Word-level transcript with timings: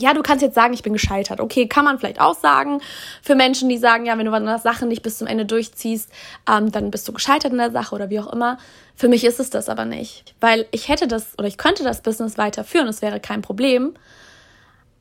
Ja, 0.00 0.12
du 0.12 0.22
kannst 0.22 0.42
jetzt 0.42 0.56
sagen, 0.56 0.74
ich 0.74 0.82
bin 0.82 0.92
gescheitert. 0.92 1.40
Okay, 1.40 1.68
kann 1.68 1.84
man 1.84 2.00
vielleicht 2.00 2.20
auch 2.20 2.34
sagen. 2.34 2.80
Für 3.22 3.36
Menschen, 3.36 3.68
die 3.68 3.78
sagen, 3.78 4.06
ja, 4.06 4.18
wenn 4.18 4.26
du 4.26 4.32
eine 4.32 4.58
Sache 4.58 4.86
nicht 4.86 5.02
bis 5.02 5.18
zum 5.18 5.28
Ende 5.28 5.46
durchziehst, 5.46 6.10
ähm, 6.50 6.72
dann 6.72 6.90
bist 6.90 7.06
du 7.06 7.12
gescheitert 7.12 7.52
in 7.52 7.58
der 7.58 7.70
Sache 7.70 7.94
oder 7.94 8.10
wie 8.10 8.18
auch 8.18 8.32
immer. 8.32 8.58
Für 8.96 9.06
mich 9.06 9.22
ist 9.24 9.38
es 9.38 9.50
das 9.50 9.68
aber 9.68 9.84
nicht. 9.84 10.34
Weil 10.40 10.66
ich 10.72 10.88
hätte 10.88 11.06
das 11.06 11.38
oder 11.38 11.46
ich 11.46 11.58
könnte 11.58 11.84
das 11.84 12.02
Business 12.02 12.36
weiterführen, 12.38 12.88
es 12.88 13.02
wäre 13.02 13.20
kein 13.20 13.40
Problem. 13.40 13.94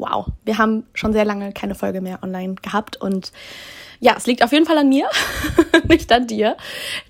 wow, 0.00 0.26
wir 0.44 0.58
haben 0.58 0.84
schon 0.94 1.12
sehr 1.12 1.24
lange 1.24 1.52
keine 1.52 1.74
Folge 1.74 2.00
mehr 2.00 2.20
online 2.22 2.54
gehabt 2.56 2.96
und 2.96 3.32
ja, 4.00 4.14
es 4.16 4.26
liegt 4.26 4.42
auf 4.42 4.52
jeden 4.52 4.64
Fall 4.64 4.78
an 4.78 4.88
mir, 4.88 5.08
nicht 5.88 6.10
an 6.10 6.26
dir, 6.26 6.56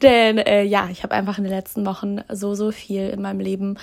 denn 0.03 0.39
äh, 0.39 0.65
ja, 0.65 0.89
ich 0.91 1.05
habe 1.05 1.15
einfach 1.15 1.39
in 1.39 1.45
den 1.45 1.53
letzten 1.53 1.87
Wochen 1.87 2.21
so, 2.29 2.55
so 2.55 2.73
viel 2.73 3.11
in 3.11 3.23
meinem 3.23 3.41
Leben 3.41 3.79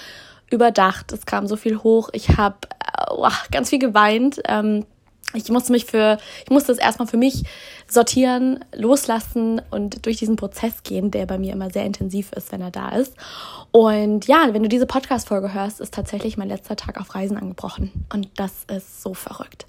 überdacht. 0.52 1.11
Es 1.11 1.25
kam 1.25 1.47
so 1.47 1.55
viel 1.55 1.78
hoch. 1.78 2.09
Ich 2.13 2.38
habe 2.38 2.58
äh, 2.80 3.05
oh, 3.11 3.30
ganz 3.52 3.69
viel 3.69 3.80
geweint. 3.80 4.41
Ähm, 4.47 4.85
ich 5.33 5.50
musste 5.50 5.72
mich 5.72 5.86
für, 5.86 6.17
ich 6.45 6.50
musste 6.50 6.72
es 6.72 6.78
erstmal 6.78 7.08
für 7.08 7.17
mich 7.17 7.44
sortieren, 7.88 8.64
loslassen 8.73 9.61
und 9.72 10.06
durch 10.06 10.17
diesen 10.17 10.38
Prozess 10.38 10.84
gehen, 10.84 11.11
der 11.11 11.25
bei 11.25 11.38
mir 11.38 11.53
immer 11.53 11.69
sehr 11.69 11.86
intensiv 11.86 12.31
ist, 12.31 12.52
wenn 12.52 12.61
er 12.61 12.72
da 12.72 12.89
ist. 12.89 13.14
Und 13.72 14.28
ja, 14.28 14.47
wenn 14.53 14.64
du 14.64 14.69
diese 14.69 14.86
Podcast-Folge 14.86 15.53
hörst, 15.53 15.81
ist 15.81 15.94
tatsächlich 15.94 16.38
mein 16.38 16.47
letzter 16.47 16.75
Tag 16.75 17.00
auf 17.00 17.14
Reisen 17.14 17.38
angebrochen. 17.38 18.06
Und 18.14 18.30
das 18.38 18.52
ist 18.73 19.02
so 19.02 19.14
verrückt. 19.14 19.66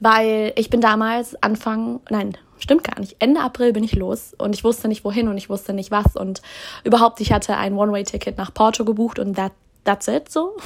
Weil 0.00 0.52
ich 0.56 0.70
bin 0.70 0.80
damals 0.80 1.40
Anfang, 1.42 2.00
nein, 2.10 2.36
stimmt 2.58 2.84
gar 2.84 2.98
nicht. 2.98 3.16
Ende 3.18 3.40
April 3.40 3.72
bin 3.72 3.84
ich 3.84 3.94
los 3.94 4.34
und 4.38 4.54
ich 4.54 4.64
wusste 4.64 4.88
nicht 4.88 5.04
wohin 5.04 5.28
und 5.28 5.36
ich 5.36 5.50
wusste 5.50 5.72
nicht 5.72 5.90
was 5.90 6.16
und 6.16 6.42
überhaupt, 6.84 7.20
ich 7.20 7.32
hatte 7.32 7.56
ein 7.56 7.74
One-Way-Ticket 7.74 8.36
nach 8.38 8.52
Porto 8.52 8.84
gebucht 8.84 9.18
und 9.18 9.36
that, 9.36 9.52
that's 9.84 10.08
it 10.08 10.30
so. 10.30 10.56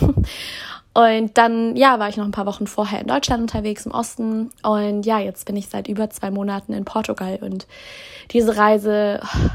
Und 0.93 1.39
dann, 1.39 1.77
ja, 1.77 1.99
war 1.99 2.09
ich 2.09 2.17
noch 2.17 2.25
ein 2.25 2.33
paar 2.33 2.47
Wochen 2.47 2.67
vorher 2.67 3.01
in 3.01 3.07
Deutschland 3.07 3.43
unterwegs 3.43 3.87
im 3.87 3.93
Osten. 3.93 4.51
Und 4.63 5.07
ja, 5.07 5.21
jetzt 5.21 5.47
bin 5.47 5.57
ich 5.57 5.69
seit 5.69 5.89
über 5.89 6.11
zwei 6.11 6.31
Monaten 6.31 6.73
in 6.73 6.85
Portugal. 6.85 7.39
Und 7.41 7.67
diese 8.33 8.57
Reise, 8.57 9.21
oh, 9.23 9.51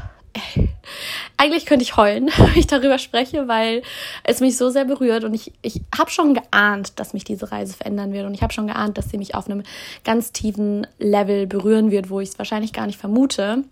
eigentlich 1.36 1.66
könnte 1.66 1.82
ich 1.82 1.96
heulen, 1.96 2.30
wenn 2.36 2.56
ich 2.56 2.66
darüber 2.66 2.98
spreche, 2.98 3.48
weil 3.48 3.82
es 4.24 4.40
mich 4.40 4.56
so 4.56 4.70
sehr 4.70 4.86
berührt. 4.86 5.24
Und 5.24 5.34
ich, 5.34 5.52
ich 5.60 5.82
habe 5.96 6.10
schon 6.10 6.34
geahnt, 6.34 6.98
dass 6.98 7.12
mich 7.12 7.24
diese 7.24 7.52
Reise 7.52 7.74
verändern 7.74 8.14
wird. 8.14 8.26
Und 8.26 8.34
ich 8.34 8.42
habe 8.42 8.52
schon 8.52 8.66
geahnt, 8.68 8.96
dass 8.96 9.10
sie 9.10 9.18
mich 9.18 9.34
auf 9.34 9.46
einem 9.46 9.62
ganz 10.04 10.32
tiefen 10.32 10.86
Level 10.98 11.46
berühren 11.46 11.90
wird, 11.90 12.08
wo 12.08 12.20
ich 12.20 12.30
es 12.30 12.38
wahrscheinlich 12.38 12.72
gar 12.72 12.86
nicht 12.86 12.98
vermute. 12.98 13.64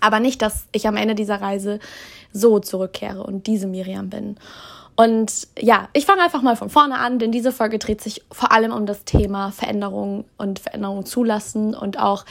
Aber 0.00 0.20
nicht, 0.20 0.42
dass 0.42 0.66
ich 0.72 0.86
am 0.86 0.96
Ende 0.96 1.14
dieser 1.14 1.40
Reise 1.40 1.80
so 2.32 2.58
zurückkehre 2.60 3.22
und 3.22 3.46
diese 3.46 3.66
Miriam 3.66 4.10
bin. 4.10 4.36
Und 5.00 5.46
ja, 5.56 5.88
ich 5.92 6.06
fange 6.06 6.22
einfach 6.22 6.42
mal 6.42 6.56
von 6.56 6.70
vorne 6.70 6.98
an, 6.98 7.20
denn 7.20 7.30
diese 7.30 7.52
Folge 7.52 7.78
dreht 7.78 8.00
sich 8.00 8.24
vor 8.32 8.50
allem 8.50 8.72
um 8.72 8.84
das 8.84 9.04
Thema 9.04 9.52
Veränderung 9.52 10.24
und 10.38 10.58
Veränderung 10.58 11.06
zulassen 11.06 11.72
und 11.72 12.00
auch 12.00 12.24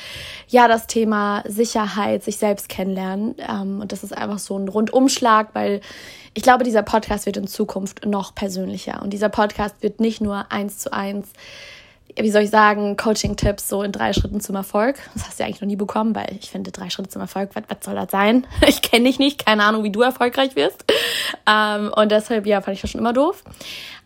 ja 0.49 0.67
das 0.67 0.85
Thema 0.85 1.45
Sicherheit, 1.47 2.25
sich 2.25 2.35
selbst 2.35 2.67
kennenlernen. 2.67 3.35
Ähm, 3.37 3.79
und 3.79 3.93
das 3.93 4.03
ist 4.03 4.11
einfach 4.11 4.39
so 4.39 4.59
ein 4.59 4.67
Rundumschlag, 4.67 5.51
weil 5.53 5.79
ich 6.33 6.43
glaube, 6.43 6.65
dieser 6.65 6.83
Podcast 6.83 7.25
wird 7.25 7.37
in 7.37 7.47
Zukunft 7.47 8.05
noch 8.05 8.35
persönlicher 8.35 9.01
und 9.01 9.11
dieser 9.11 9.29
Podcast 9.29 9.81
wird 9.81 10.01
nicht 10.01 10.19
nur 10.19 10.51
eins 10.51 10.79
zu 10.79 10.91
eins 10.91 11.29
wie 12.19 12.31
soll 12.31 12.43
ich 12.43 12.49
sagen, 12.49 12.97
Coaching-Tipps 12.97 13.69
so 13.69 13.83
in 13.83 13.91
drei 13.91 14.13
Schritten 14.13 14.41
zum 14.41 14.55
Erfolg. 14.55 14.97
Das 15.13 15.27
hast 15.27 15.39
du 15.39 15.43
ja 15.43 15.47
eigentlich 15.47 15.61
noch 15.61 15.67
nie 15.67 15.75
bekommen, 15.75 16.15
weil 16.15 16.37
ich 16.39 16.49
finde, 16.49 16.71
drei 16.71 16.89
Schritte 16.89 17.09
zum 17.09 17.21
Erfolg, 17.21 17.51
was, 17.53 17.63
was 17.67 17.77
soll 17.83 17.95
das 17.95 18.11
sein? 18.11 18.45
Ich 18.67 18.81
kenne 18.81 19.05
dich 19.05 19.19
nicht, 19.19 19.45
keine 19.45 19.63
Ahnung, 19.63 19.83
wie 19.83 19.91
du 19.91 20.01
erfolgreich 20.01 20.55
wirst. 20.55 20.85
Ähm, 21.45 21.91
und 21.95 22.11
deshalb, 22.11 22.45
ja, 22.45 22.61
fand 22.61 22.75
ich 22.75 22.81
das 22.81 22.91
schon 22.91 23.01
immer 23.01 23.13
doof. 23.13 23.43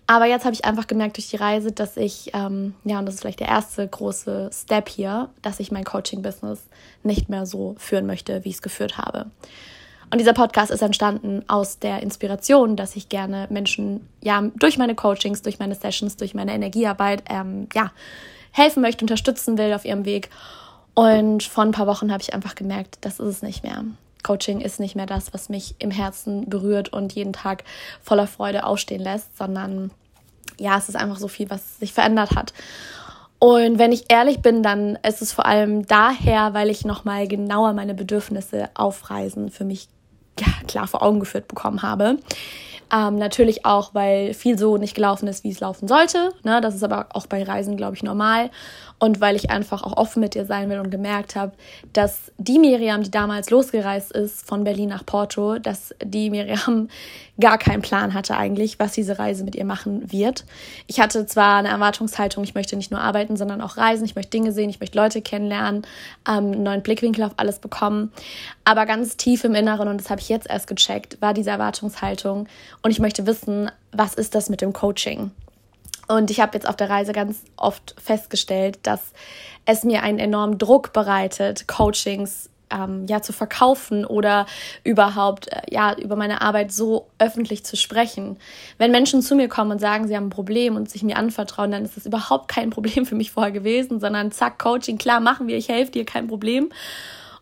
Aber 0.08 0.26
jetzt 0.26 0.44
habe 0.44 0.54
ich 0.54 0.66
einfach 0.66 0.88
gemerkt 0.88 1.18
durch 1.18 1.30
die 1.30 1.38
Reise, 1.38 1.72
dass 1.72 1.96
ich, 1.96 2.32
ähm, 2.34 2.74
ja, 2.84 3.00
und 3.00 3.06
das 3.06 3.16
ist 3.16 3.22
vielleicht 3.22 3.40
der 3.40 3.48
erste 3.48 3.88
große 3.88 4.50
Step 4.54 4.90
hier, 4.90 5.30
dass 5.42 5.60
ich 5.60 5.72
mein 5.72 5.86
Coaching-Business 5.86 6.60
nicht 7.04 7.30
mehr 7.30 7.46
so 7.46 7.76
führen 7.78 8.08
möchte, 8.08 8.44
wie 8.44 8.50
ich 8.50 8.56
es 8.56 8.62
geführt 8.62 8.98
habe. 8.98 9.28
Und 10.12 10.18
dieser 10.18 10.34
Podcast 10.34 10.72
ist 10.72 10.82
entstanden 10.82 11.44
aus 11.48 11.80
der 11.80 12.04
Inspiration, 12.04 12.76
dass 12.76 12.98
ich 12.98 13.08
gerne 13.08 13.48
Menschen 13.50 14.08
ja 14.22 14.44
durch 14.58 14.78
meine 14.78 14.94
Coachings, 14.94 15.42
durch 15.42 15.58
meine 15.58 15.74
Sessions, 15.74 16.18
durch 16.18 16.34
meine 16.34 16.54
Energiearbeit 16.54 17.24
ähm, 17.30 17.70
ja 17.74 17.92
helfen 18.52 18.82
möchte, 18.82 19.06
unterstützen 19.06 19.58
will 19.58 19.74
auf 19.74 19.86
ihrem 19.86 20.04
Weg. 20.04 20.30
Und 20.94 21.44
vor 21.44 21.64
ein 21.64 21.72
paar 21.72 21.88
Wochen 21.88 22.12
habe 22.12 22.22
ich 22.22 22.34
einfach 22.34 22.56
gemerkt, 22.56 22.98
das 23.02 23.22
ist 23.22 23.28
es 23.28 23.42
nicht 23.42 23.64
mehr. 23.64 23.86
Coaching 24.22 24.60
ist 24.60 24.82
nicht 24.82 24.98
mehr 24.98 25.06
das, 25.06 25.34
was 25.34 25.48
mich 25.48 25.76
im 25.80 25.92
Herzen 25.92 26.50
berührt 26.50 26.92
und 26.92 27.14
jeden 27.14 27.32
Tag 27.32 27.64
voller 28.04 28.28
Freude 28.28 28.66
aufstehen 28.66 29.02
lässt, 29.02 29.38
sondern 29.38 29.92
ja, 30.60 30.78
es 30.78 30.90
ist 30.90 30.96
einfach 30.96 31.18
so 31.18 31.30
viel, 31.30 31.50
was 31.50 31.80
sich 31.80 31.94
verändert 31.94 32.36
hat. 32.36 32.54
Und 33.40 33.80
wenn 33.80 33.92
ich 33.92 34.12
ehrlich 34.12 34.42
bin, 34.42 34.62
dann 34.62 35.00
ist 35.08 35.22
es 35.22 35.32
vor 35.32 35.48
allem 35.48 35.88
daher, 35.88 36.54
weil 36.54 36.70
ich 36.70 36.86
nochmal 36.86 37.28
genauer 37.28 37.74
meine 37.74 37.96
Bedürfnisse 37.96 38.70
aufreisen 38.76 39.50
für 39.50 39.64
mich 39.64 39.88
ja, 40.42 40.48
klar 40.68 40.88
vor 40.88 41.02
Augen 41.02 41.20
geführt 41.20 41.48
bekommen 41.48 41.82
habe. 41.82 42.18
Ähm, 42.94 43.16
natürlich 43.16 43.66
auch, 43.66 43.94
weil 43.94 44.34
viel 44.34 44.58
so 44.58 44.78
nicht 44.78 44.96
gelaufen 44.96 45.28
ist, 45.28 45.44
wie 45.44 45.52
es 45.52 45.62
laufen 45.62 45.88
sollte. 45.88 46.34
Ne? 46.44 46.60
Das 46.60 46.76
ist 46.76 46.84
aber 46.84 47.08
auch 47.14 47.26
bei 47.26 47.44
Reisen, 47.44 47.78
glaube 47.78 47.96
ich, 47.96 48.04
normal 48.04 48.50
und 49.02 49.20
weil 49.20 49.36
ich 49.36 49.50
einfach 49.50 49.82
auch 49.82 49.98
offen 49.98 50.20
mit 50.20 50.36
ihr 50.36 50.46
sein 50.46 50.70
will 50.70 50.78
und 50.78 50.92
gemerkt 50.92 51.36
habe, 51.36 51.54
dass 51.92 52.32
die 52.38 52.60
Miriam, 52.60 53.02
die 53.02 53.10
damals 53.10 53.50
losgereist 53.50 54.12
ist 54.12 54.48
von 54.48 54.64
Berlin 54.64 54.90
nach 54.90 55.04
Porto, 55.04 55.58
dass 55.58 55.96
die 56.04 56.30
Miriam 56.30 56.88
gar 57.40 57.58
keinen 57.58 57.82
Plan 57.82 58.14
hatte 58.14 58.38
eigentlich, 58.38 58.78
was 58.78 58.92
diese 58.92 59.18
Reise 59.18 59.44
mit 59.44 59.56
ihr 59.56 59.66
machen 59.66 60.12
wird. 60.12 60.46
Ich 60.86 61.00
hatte 61.00 61.26
zwar 61.26 61.58
eine 61.58 61.70
Erwartungshaltung, 61.70 62.44
ich 62.44 62.54
möchte 62.54 62.76
nicht 62.76 62.92
nur 62.92 63.02
arbeiten, 63.02 63.38
sondern 63.38 63.62
auch 63.62 63.78
reisen, 63.78 64.06
ich 64.06 64.16
möchte 64.16 64.30
Dinge 64.30 64.52
sehen, 64.52 64.70
ich 64.70 64.80
möchte 64.80 65.00
Leute 65.00 65.24
kennenlernen, 65.24 65.82
ähm, 66.30 66.52
einen 66.52 66.64
neuen 66.64 66.84
Blickwinkel 66.84 67.24
auf 67.24 67.34
alles 67.38 67.58
bekommen, 67.58 68.12
aber 68.66 68.86
ganz 68.86 69.18
tief 69.18 69.44
im 69.44 69.56
Inneren, 69.56 69.88
und 69.88 70.00
das 70.00 70.12
habe 70.12 70.22
ich 70.22 70.30
jetzt 70.30 70.48
erst 70.48 70.68
gecheckt, 70.68 71.20
war 71.22 71.34
diese 71.34 71.50
Erwartungshaltung 71.50 72.48
und 72.82 72.92
ich 72.92 73.00
möchte 73.00 73.26
wissen, 73.28 73.72
was 73.92 74.14
ist 74.14 74.36
das 74.36 74.50
mit 74.50 74.62
dem 74.62 74.74
Coaching? 74.74 75.32
Und 76.08 76.30
ich 76.30 76.40
habe 76.40 76.56
jetzt 76.56 76.68
auf 76.68 76.76
der 76.76 76.90
Reise 76.90 77.14
ganz 77.14 77.44
oft 77.56 77.96
festgestellt, 78.02 78.80
dass 78.84 79.14
es 79.66 79.84
mir 79.84 80.04
einen 80.04 80.20
enormen 80.20 80.58
Druck 80.58 80.92
bereitet, 80.94 81.68
Coachings 81.68 82.50
ähm, 82.72 83.06
ja 83.08 83.22
zu 83.22 83.34
verkaufen 83.34 84.06
oder 84.06 84.46
überhaupt 84.84 85.52
äh, 85.52 85.62
ja 85.70 85.94
über 85.96 86.16
meine 86.16 86.42
Arbeit 86.42 86.72
so 86.72 87.08
öffentlich 87.20 87.64
zu 87.64 87.78
sprechen. 87.78 88.38
Wenn 88.78 88.92
Menschen 88.92 89.22
zu 89.22 89.36
mir 89.36 89.48
kommen 89.48 89.72
und 89.72 89.80
sagen, 89.80 90.08
sie 90.08 90.16
haben 90.16 90.28
ein 90.28 90.32
Problem 90.32 90.76
und 90.76 90.90
sich 90.90 91.04
mir 91.04 91.18
anvertrauen, 91.18 91.72
dann 91.72 91.86
ist 91.86 91.98
das 91.98 92.06
überhaupt 92.06 92.48
kein 92.48 92.70
Problem 92.70 93.06
für 93.06 93.16
mich 93.16 93.32
vorher 93.32 93.52
gewesen, 93.52 94.00
sondern 94.00 94.32
zack 94.32 94.60
Coaching, 94.60 94.98
klar 94.98 95.20
machen 95.20 95.48
wir, 95.48 95.58
ich 95.58 95.70
helfe 95.70 95.92
dir, 95.92 96.06
kein 96.06 96.28
Problem. 96.28 96.70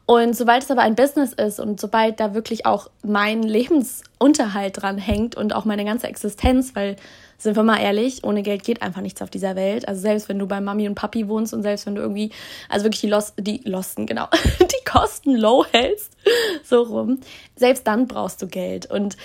Und 0.10 0.36
sobald 0.36 0.64
es 0.64 0.72
aber 0.72 0.82
ein 0.82 0.96
Business 0.96 1.34
ist 1.34 1.60
und 1.60 1.80
sobald 1.80 2.20
da 2.20 2.34
wirklich 2.34 2.66
auch 2.66 2.90
mein 3.04 3.44
Lebensunterhalt 3.44 4.82
dran 4.82 4.98
hängt 4.98 5.36
und 5.36 5.54
auch 5.54 5.66
meine 5.66 5.86
ganze 5.86 6.08
Existenz, 6.08 6.74
weil 6.74 6.96
sind 7.38 7.56
wir 7.56 7.62
mal 7.62 7.80
ehrlich, 7.80 8.24
ohne 8.24 8.42
Geld 8.42 8.64
geht 8.64 8.82
einfach 8.82 9.02
nichts 9.02 9.22
auf 9.22 9.30
dieser 9.30 9.56
Welt. 9.56 9.88
Also 9.88 10.02
selbst 10.02 10.28
wenn 10.28 10.40
du 10.40 10.48
bei 10.48 10.62
Mami 10.62 10.88
und 10.88 10.96
Papi 10.96 11.28
wohnst 11.28 11.54
und 11.54 11.62
selbst 11.62 11.86
wenn 11.86 11.94
du 11.94 12.02
irgendwie, 12.02 12.32
also 12.70 12.86
wirklich 12.86 13.02
die 13.02 13.08
Lost, 13.08 13.36
die 13.38 13.62
Losten, 13.66 14.08
genau, 14.08 14.28
die 14.60 14.84
Kosten 14.84 15.36
low 15.36 15.64
hältst, 15.72 16.12
so 16.64 16.82
rum, 16.82 17.20
selbst 17.56 17.86
dann 17.86 18.08
brauchst 18.08 18.42
du 18.42 18.48
Geld. 18.48 18.90
Und 18.90 19.16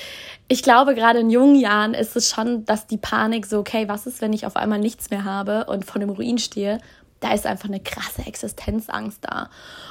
ich 0.49 0.63
glaube, 0.63 0.95
gerade 0.95 1.21
in 1.21 1.31
jungen 1.31 1.57
Jahren 1.57 1.95
ist 1.95 2.15
es 2.15 2.29
schon, 2.29 2.67
dass 2.67 2.87
die 2.87 2.99
Panik 2.99 3.47
so, 3.47 3.59
okay, 3.59 3.89
was 3.89 4.07
ist, 4.07 4.21
wenn 4.21 4.35
ich 4.35 4.45
auf 4.45 4.57
einmal 4.57 4.81
nichts 4.81 5.09
mehr 5.09 5.25
habe 5.25 5.65
und 5.65 5.87
vor 5.87 5.99
dem 5.99 6.11
Ruin 6.11 6.37
stehe? 6.37 6.79
Da 7.25 7.33
ist 7.33 7.47
einfach 7.47 7.69
eine 7.69 7.81
krasse 7.81 8.27
Existenzangst 8.27 9.21
da. 9.23 9.49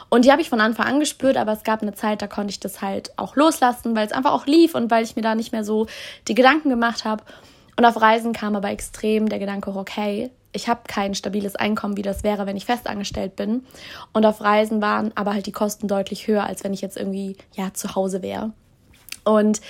Und 0.09 0.23
die 0.23 0.31
habe 0.31 0.43
ich 0.43 0.49
von 0.49 0.61
Anfang 0.61 0.85
an 0.85 0.99
gespürt, 0.99 1.35
aber 1.35 1.53
es 1.53 1.63
gab 1.63 1.81
eine 1.81 1.95
Zeit, 1.95 2.21
da 2.21 2.27
konnte 2.27 2.51
ich 2.51 2.59
das 2.59 2.83
halt 2.83 3.11
auch 3.17 3.35
loslassen, 3.35 3.95
weil 3.95 4.05
es 4.05 4.13
einfach 4.13 4.33
auch 4.33 4.45
lief 4.45 4.75
und 4.75 4.91
weil 4.91 5.03
ich 5.03 5.15
mir 5.15 5.23
da 5.23 5.33
nicht 5.33 5.51
mehr 5.51 5.63
so 5.63 5.87
die 6.27 6.35
Gedanken 6.35 6.69
gemacht 6.69 7.05
habe. 7.05 7.23
Und 7.75 7.85
auf 7.85 7.99
Reisen 7.99 8.33
kam 8.33 8.55
aber 8.55 8.69
extrem 8.69 9.29
der 9.29 9.39
Gedanke, 9.39 9.75
okay, 9.75 10.29
ich 10.51 10.67
habe 10.67 10.81
kein 10.87 11.15
stabiles 11.15 11.55
Einkommen, 11.55 11.97
wie 11.97 12.03
das 12.03 12.23
wäre, 12.23 12.45
wenn 12.45 12.55
ich 12.55 12.65
festangestellt 12.65 13.35
bin. 13.35 13.65
Und 14.13 14.27
auf 14.27 14.39
Reisen 14.41 14.79
waren 14.83 15.11
aber 15.15 15.33
halt 15.33 15.47
die 15.47 15.51
Kosten 15.51 15.87
deutlich 15.87 16.27
höher, 16.27 16.45
als 16.45 16.63
wenn 16.63 16.73
ich 16.75 16.81
jetzt 16.81 16.97
irgendwie 16.97 17.35
ja 17.55 17.73
zu 17.73 17.95
Hause 17.95 18.21
wäre. 18.21 18.51
Und 19.23 19.61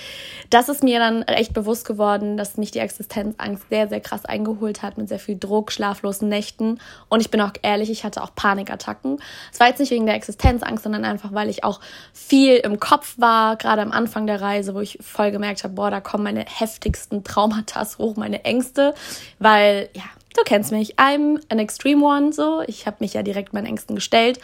das 0.50 0.68
ist 0.68 0.82
mir 0.82 0.98
dann 0.98 1.22
echt 1.22 1.52
bewusst 1.52 1.86
geworden, 1.86 2.36
dass 2.36 2.56
mich 2.56 2.70
die 2.70 2.80
Existenzangst 2.80 3.68
sehr, 3.70 3.88
sehr 3.88 4.00
krass 4.00 4.24
eingeholt 4.24 4.82
hat 4.82 4.98
mit 4.98 5.08
sehr 5.08 5.18
viel 5.18 5.38
Druck, 5.38 5.70
schlaflosen 5.70 6.28
Nächten. 6.28 6.80
Und 7.08 7.20
ich 7.20 7.30
bin 7.30 7.40
auch 7.40 7.52
ehrlich, 7.62 7.90
ich 7.90 8.04
hatte 8.04 8.22
auch 8.22 8.34
Panikattacken. 8.34 9.18
Es 9.52 9.60
war 9.60 9.68
jetzt 9.68 9.78
nicht 9.78 9.90
wegen 9.90 10.06
der 10.06 10.16
Existenzangst, 10.16 10.82
sondern 10.82 11.04
einfach, 11.04 11.32
weil 11.32 11.48
ich 11.48 11.64
auch 11.64 11.80
viel 12.12 12.56
im 12.56 12.80
Kopf 12.80 13.14
war, 13.18 13.56
gerade 13.56 13.82
am 13.82 13.92
Anfang 13.92 14.26
der 14.26 14.40
Reise, 14.40 14.74
wo 14.74 14.80
ich 14.80 14.98
voll 15.00 15.30
gemerkt 15.30 15.62
habe, 15.64 15.74
boah, 15.74 15.90
da 15.90 16.00
kommen 16.00 16.24
meine 16.24 16.44
heftigsten 16.46 17.22
Traumata 17.22 17.84
hoch, 17.98 18.16
meine 18.16 18.44
Ängste, 18.44 18.94
weil 19.38 19.88
ja, 19.94 20.04
du 20.34 20.42
kennst 20.44 20.72
mich, 20.72 20.98
I'm 20.98 21.40
an 21.48 21.58
extreme 21.58 22.04
one, 22.04 22.32
so. 22.32 22.62
Ich 22.66 22.86
habe 22.86 22.96
mich 23.00 23.14
ja 23.14 23.22
direkt 23.22 23.52
meinen 23.52 23.66
Ängsten 23.66 23.94
gestellt 23.94 24.38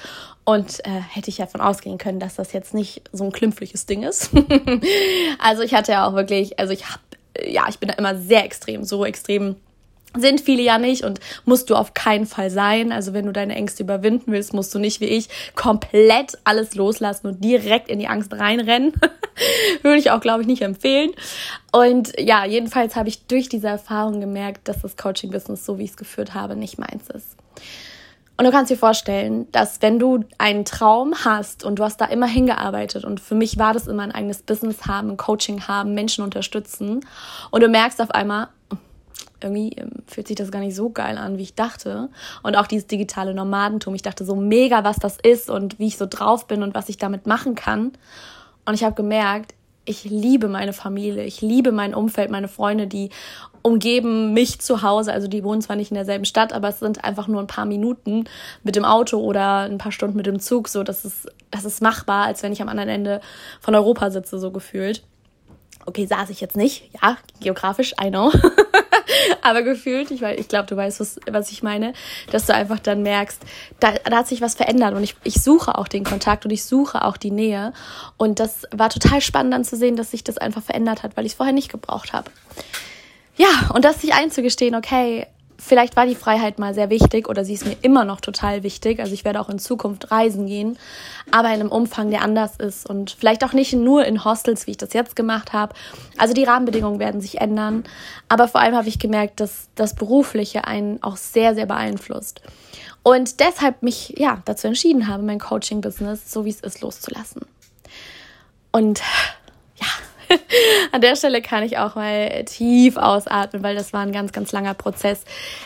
und 0.44 0.80
äh, 0.86 0.90
hätte 0.90 1.28
ich 1.28 1.38
ja 1.38 1.46
von 1.46 1.60
ausgehen 1.60 1.98
können, 1.98 2.20
dass 2.20 2.36
das 2.36 2.52
jetzt 2.52 2.74
nicht 2.74 3.02
so 3.12 3.24
ein 3.24 3.32
klimpfliches 3.32 3.86
Ding 3.86 4.02
ist. 4.02 4.30
also 5.38 5.62
ich 5.62 5.74
hatte 5.74 5.92
ja 5.92 6.06
auch 6.06 6.14
wirklich, 6.14 6.58
also 6.58 6.72
ich 6.72 6.86
habe, 6.86 7.00
ja, 7.44 7.66
ich 7.68 7.78
bin 7.78 7.88
da 7.88 7.94
immer 7.94 8.16
sehr 8.16 8.44
extrem, 8.44 8.84
so 8.84 9.04
extrem 9.04 9.56
sind 10.16 10.40
viele 10.40 10.62
ja 10.62 10.78
nicht 10.78 11.04
und 11.04 11.20
musst 11.44 11.70
du 11.70 11.76
auf 11.76 11.94
keinen 11.94 12.26
Fall 12.26 12.50
sein. 12.50 12.92
Also 12.92 13.12
wenn 13.12 13.26
du 13.26 13.32
deine 13.32 13.54
Ängste 13.54 13.82
überwinden 13.82 14.32
willst, 14.32 14.52
musst 14.52 14.74
du 14.74 14.78
nicht 14.78 15.00
wie 15.00 15.06
ich 15.06 15.28
komplett 15.54 16.38
alles 16.44 16.74
loslassen 16.74 17.28
und 17.28 17.44
direkt 17.44 17.88
in 17.88 17.98
die 17.98 18.08
Angst 18.08 18.32
reinrennen. 18.32 18.92
Würde 19.82 19.98
ich 19.98 20.10
auch, 20.10 20.20
glaube 20.20 20.42
ich, 20.42 20.46
nicht 20.46 20.62
empfehlen. 20.62 21.10
Und 21.72 22.12
ja, 22.18 22.44
jedenfalls 22.44 22.96
habe 22.96 23.08
ich 23.08 23.26
durch 23.26 23.48
diese 23.48 23.68
Erfahrung 23.68 24.20
gemerkt, 24.20 24.68
dass 24.68 24.82
das 24.82 24.96
Coaching-Business, 24.96 25.64
so 25.64 25.78
wie 25.78 25.84
ich 25.84 25.90
es 25.90 25.96
geführt 25.96 26.34
habe, 26.34 26.56
nicht 26.56 26.78
meins 26.78 27.08
ist. 27.08 27.36
Und 28.40 28.46
du 28.46 28.52
kannst 28.52 28.70
dir 28.70 28.78
vorstellen, 28.78 29.52
dass 29.52 29.82
wenn 29.82 29.98
du 29.98 30.24
einen 30.38 30.64
Traum 30.64 31.14
hast 31.26 31.62
und 31.62 31.78
du 31.78 31.84
hast 31.84 32.00
da 32.00 32.06
immer 32.06 32.26
hingearbeitet 32.26 33.04
und 33.04 33.20
für 33.20 33.34
mich 33.34 33.58
war 33.58 33.74
das 33.74 33.86
immer 33.86 34.02
ein 34.02 34.12
eigenes 34.12 34.40
Business 34.40 34.86
haben, 34.86 35.18
Coaching 35.18 35.68
haben, 35.68 35.92
Menschen 35.92 36.24
unterstützen 36.24 37.04
und 37.50 37.62
du 37.62 37.68
merkst 37.68 38.00
auf 38.00 38.10
einmal, 38.12 38.48
irgendwie 39.40 39.72
ähm, 39.76 39.90
fühlt 40.06 40.28
sich 40.28 40.36
das 40.36 40.50
gar 40.50 40.60
nicht 40.60 40.74
so 40.74 40.90
geil 40.90 41.18
an, 41.18 41.38
wie 41.38 41.42
ich 41.42 41.54
dachte. 41.54 42.08
Und 42.42 42.56
auch 42.56 42.66
dieses 42.66 42.86
digitale 42.86 43.34
Nomadentum. 43.34 43.94
Ich 43.94 44.02
dachte 44.02 44.24
so 44.24 44.36
mega, 44.36 44.84
was 44.84 44.96
das 44.96 45.18
ist 45.22 45.50
und 45.50 45.78
wie 45.78 45.88
ich 45.88 45.96
so 45.96 46.06
drauf 46.06 46.46
bin 46.46 46.62
und 46.62 46.74
was 46.74 46.88
ich 46.88 46.98
damit 46.98 47.26
machen 47.26 47.54
kann. 47.54 47.92
Und 48.66 48.74
ich 48.74 48.84
habe 48.84 48.94
gemerkt, 48.94 49.54
ich 49.84 50.04
liebe 50.04 50.48
meine 50.48 50.72
Familie, 50.72 51.24
ich 51.24 51.40
liebe 51.40 51.72
mein 51.72 51.94
Umfeld, 51.94 52.30
meine 52.30 52.48
Freunde, 52.48 52.86
die 52.86 53.10
umgeben 53.62 54.32
mich 54.32 54.60
zu 54.60 54.82
Hause. 54.82 55.12
Also 55.12 55.26
die 55.26 55.42
wohnen 55.42 55.62
zwar 55.62 55.76
nicht 55.76 55.90
in 55.90 55.96
derselben 55.96 56.24
Stadt, 56.24 56.52
aber 56.52 56.68
es 56.68 56.78
sind 56.78 57.04
einfach 57.04 57.28
nur 57.28 57.40
ein 57.40 57.46
paar 57.46 57.64
Minuten 57.64 58.24
mit 58.62 58.76
dem 58.76 58.84
Auto 58.84 59.18
oder 59.18 59.60
ein 59.62 59.78
paar 59.78 59.92
Stunden 59.92 60.16
mit 60.16 60.26
dem 60.26 60.38
Zug. 60.38 60.68
So, 60.68 60.82
das 60.82 61.04
ist, 61.04 61.28
das 61.50 61.64
ist 61.64 61.82
machbar, 61.82 62.26
als 62.26 62.42
wenn 62.42 62.52
ich 62.52 62.62
am 62.62 62.68
anderen 62.68 62.90
Ende 62.90 63.20
von 63.60 63.74
Europa 63.74 64.10
sitze, 64.10 64.38
so 64.38 64.50
gefühlt. 64.50 65.02
Okay, 65.86 66.06
saß 66.06 66.30
ich 66.30 66.40
jetzt 66.40 66.56
nicht, 66.56 66.90
ja, 67.02 67.16
geografisch, 67.40 67.94
I 68.02 68.10
know. 68.10 68.32
aber 69.42 69.62
gefühlt, 69.62 70.10
ich, 70.10 70.22
ich 70.22 70.48
glaube, 70.48 70.66
du 70.66 70.76
weißt, 70.76 71.00
was, 71.00 71.20
was 71.30 71.50
ich 71.50 71.62
meine, 71.62 71.92
dass 72.30 72.46
du 72.46 72.54
einfach 72.54 72.78
dann 72.78 73.02
merkst, 73.02 73.40
da, 73.80 73.92
da 73.92 74.18
hat 74.18 74.28
sich 74.28 74.40
was 74.40 74.54
verändert 74.54 74.94
und 74.94 75.02
ich, 75.02 75.16
ich 75.24 75.42
suche 75.42 75.76
auch 75.76 75.88
den 75.88 76.04
Kontakt 76.04 76.44
und 76.44 76.50
ich 76.50 76.64
suche 76.64 77.04
auch 77.04 77.16
die 77.16 77.30
Nähe. 77.30 77.72
Und 78.16 78.40
das 78.40 78.62
war 78.70 78.90
total 78.90 79.20
spannend 79.20 79.54
dann 79.54 79.64
zu 79.64 79.76
sehen, 79.76 79.96
dass 79.96 80.10
sich 80.10 80.24
das 80.24 80.38
einfach 80.38 80.62
verändert 80.62 81.02
hat, 81.02 81.16
weil 81.16 81.26
ich 81.26 81.32
es 81.32 81.36
vorher 81.36 81.54
nicht 81.54 81.70
gebraucht 81.70 82.12
habe. 82.12 82.30
Ja, 83.36 83.70
und 83.74 83.84
das 83.84 84.00
sich 84.00 84.12
einzugestehen, 84.12 84.74
okay, 84.74 85.26
vielleicht 85.60 85.96
war 85.96 86.06
die 86.06 86.14
Freiheit 86.14 86.58
mal 86.58 86.74
sehr 86.74 86.90
wichtig 86.90 87.28
oder 87.28 87.44
sie 87.44 87.54
ist 87.54 87.66
mir 87.66 87.76
immer 87.82 88.04
noch 88.04 88.20
total 88.20 88.62
wichtig. 88.62 89.00
Also 89.00 89.12
ich 89.12 89.24
werde 89.24 89.40
auch 89.40 89.48
in 89.48 89.58
Zukunft 89.58 90.10
reisen 90.10 90.46
gehen, 90.46 90.78
aber 91.30 91.48
in 91.48 91.60
einem 91.60 91.70
Umfang, 91.70 92.10
der 92.10 92.22
anders 92.22 92.56
ist 92.56 92.88
und 92.88 93.10
vielleicht 93.12 93.44
auch 93.44 93.52
nicht 93.52 93.72
nur 93.72 94.04
in 94.04 94.24
Hostels, 94.24 94.66
wie 94.66 94.72
ich 94.72 94.76
das 94.76 94.92
jetzt 94.92 95.16
gemacht 95.16 95.52
habe. 95.52 95.74
Also 96.18 96.34
die 96.34 96.44
Rahmenbedingungen 96.44 96.98
werden 96.98 97.20
sich 97.20 97.40
ändern, 97.40 97.84
aber 98.28 98.48
vor 98.48 98.60
allem 98.60 98.74
habe 98.74 98.88
ich 98.88 98.98
gemerkt, 98.98 99.40
dass 99.40 99.68
das 99.74 99.94
Berufliche 99.94 100.66
einen 100.66 101.02
auch 101.02 101.16
sehr, 101.16 101.54
sehr 101.54 101.66
beeinflusst. 101.66 102.40
Und 103.02 103.40
deshalb 103.40 103.82
mich 103.82 104.14
ja 104.18 104.42
dazu 104.44 104.66
entschieden 104.66 105.08
habe, 105.08 105.22
mein 105.22 105.38
Coaching-Business 105.38 106.30
so 106.30 106.44
wie 106.44 106.50
es 106.50 106.60
ist 106.60 106.80
loszulassen. 106.80 107.42
Und 108.72 109.02
An 110.92 111.00
der 111.00 111.16
Stelle 111.16 111.42
kann 111.42 111.62
ich 111.62 111.78
auch 111.78 111.94
mal 111.94 112.44
tief 112.44 112.96
ausatmen, 112.96 113.62
weil 113.62 113.74
das 113.74 113.92
war 113.92 114.00
ein 114.00 114.12
ganz, 114.12 114.32
ganz 114.32 114.52
langer 114.52 114.74
Prozess. 114.74 115.22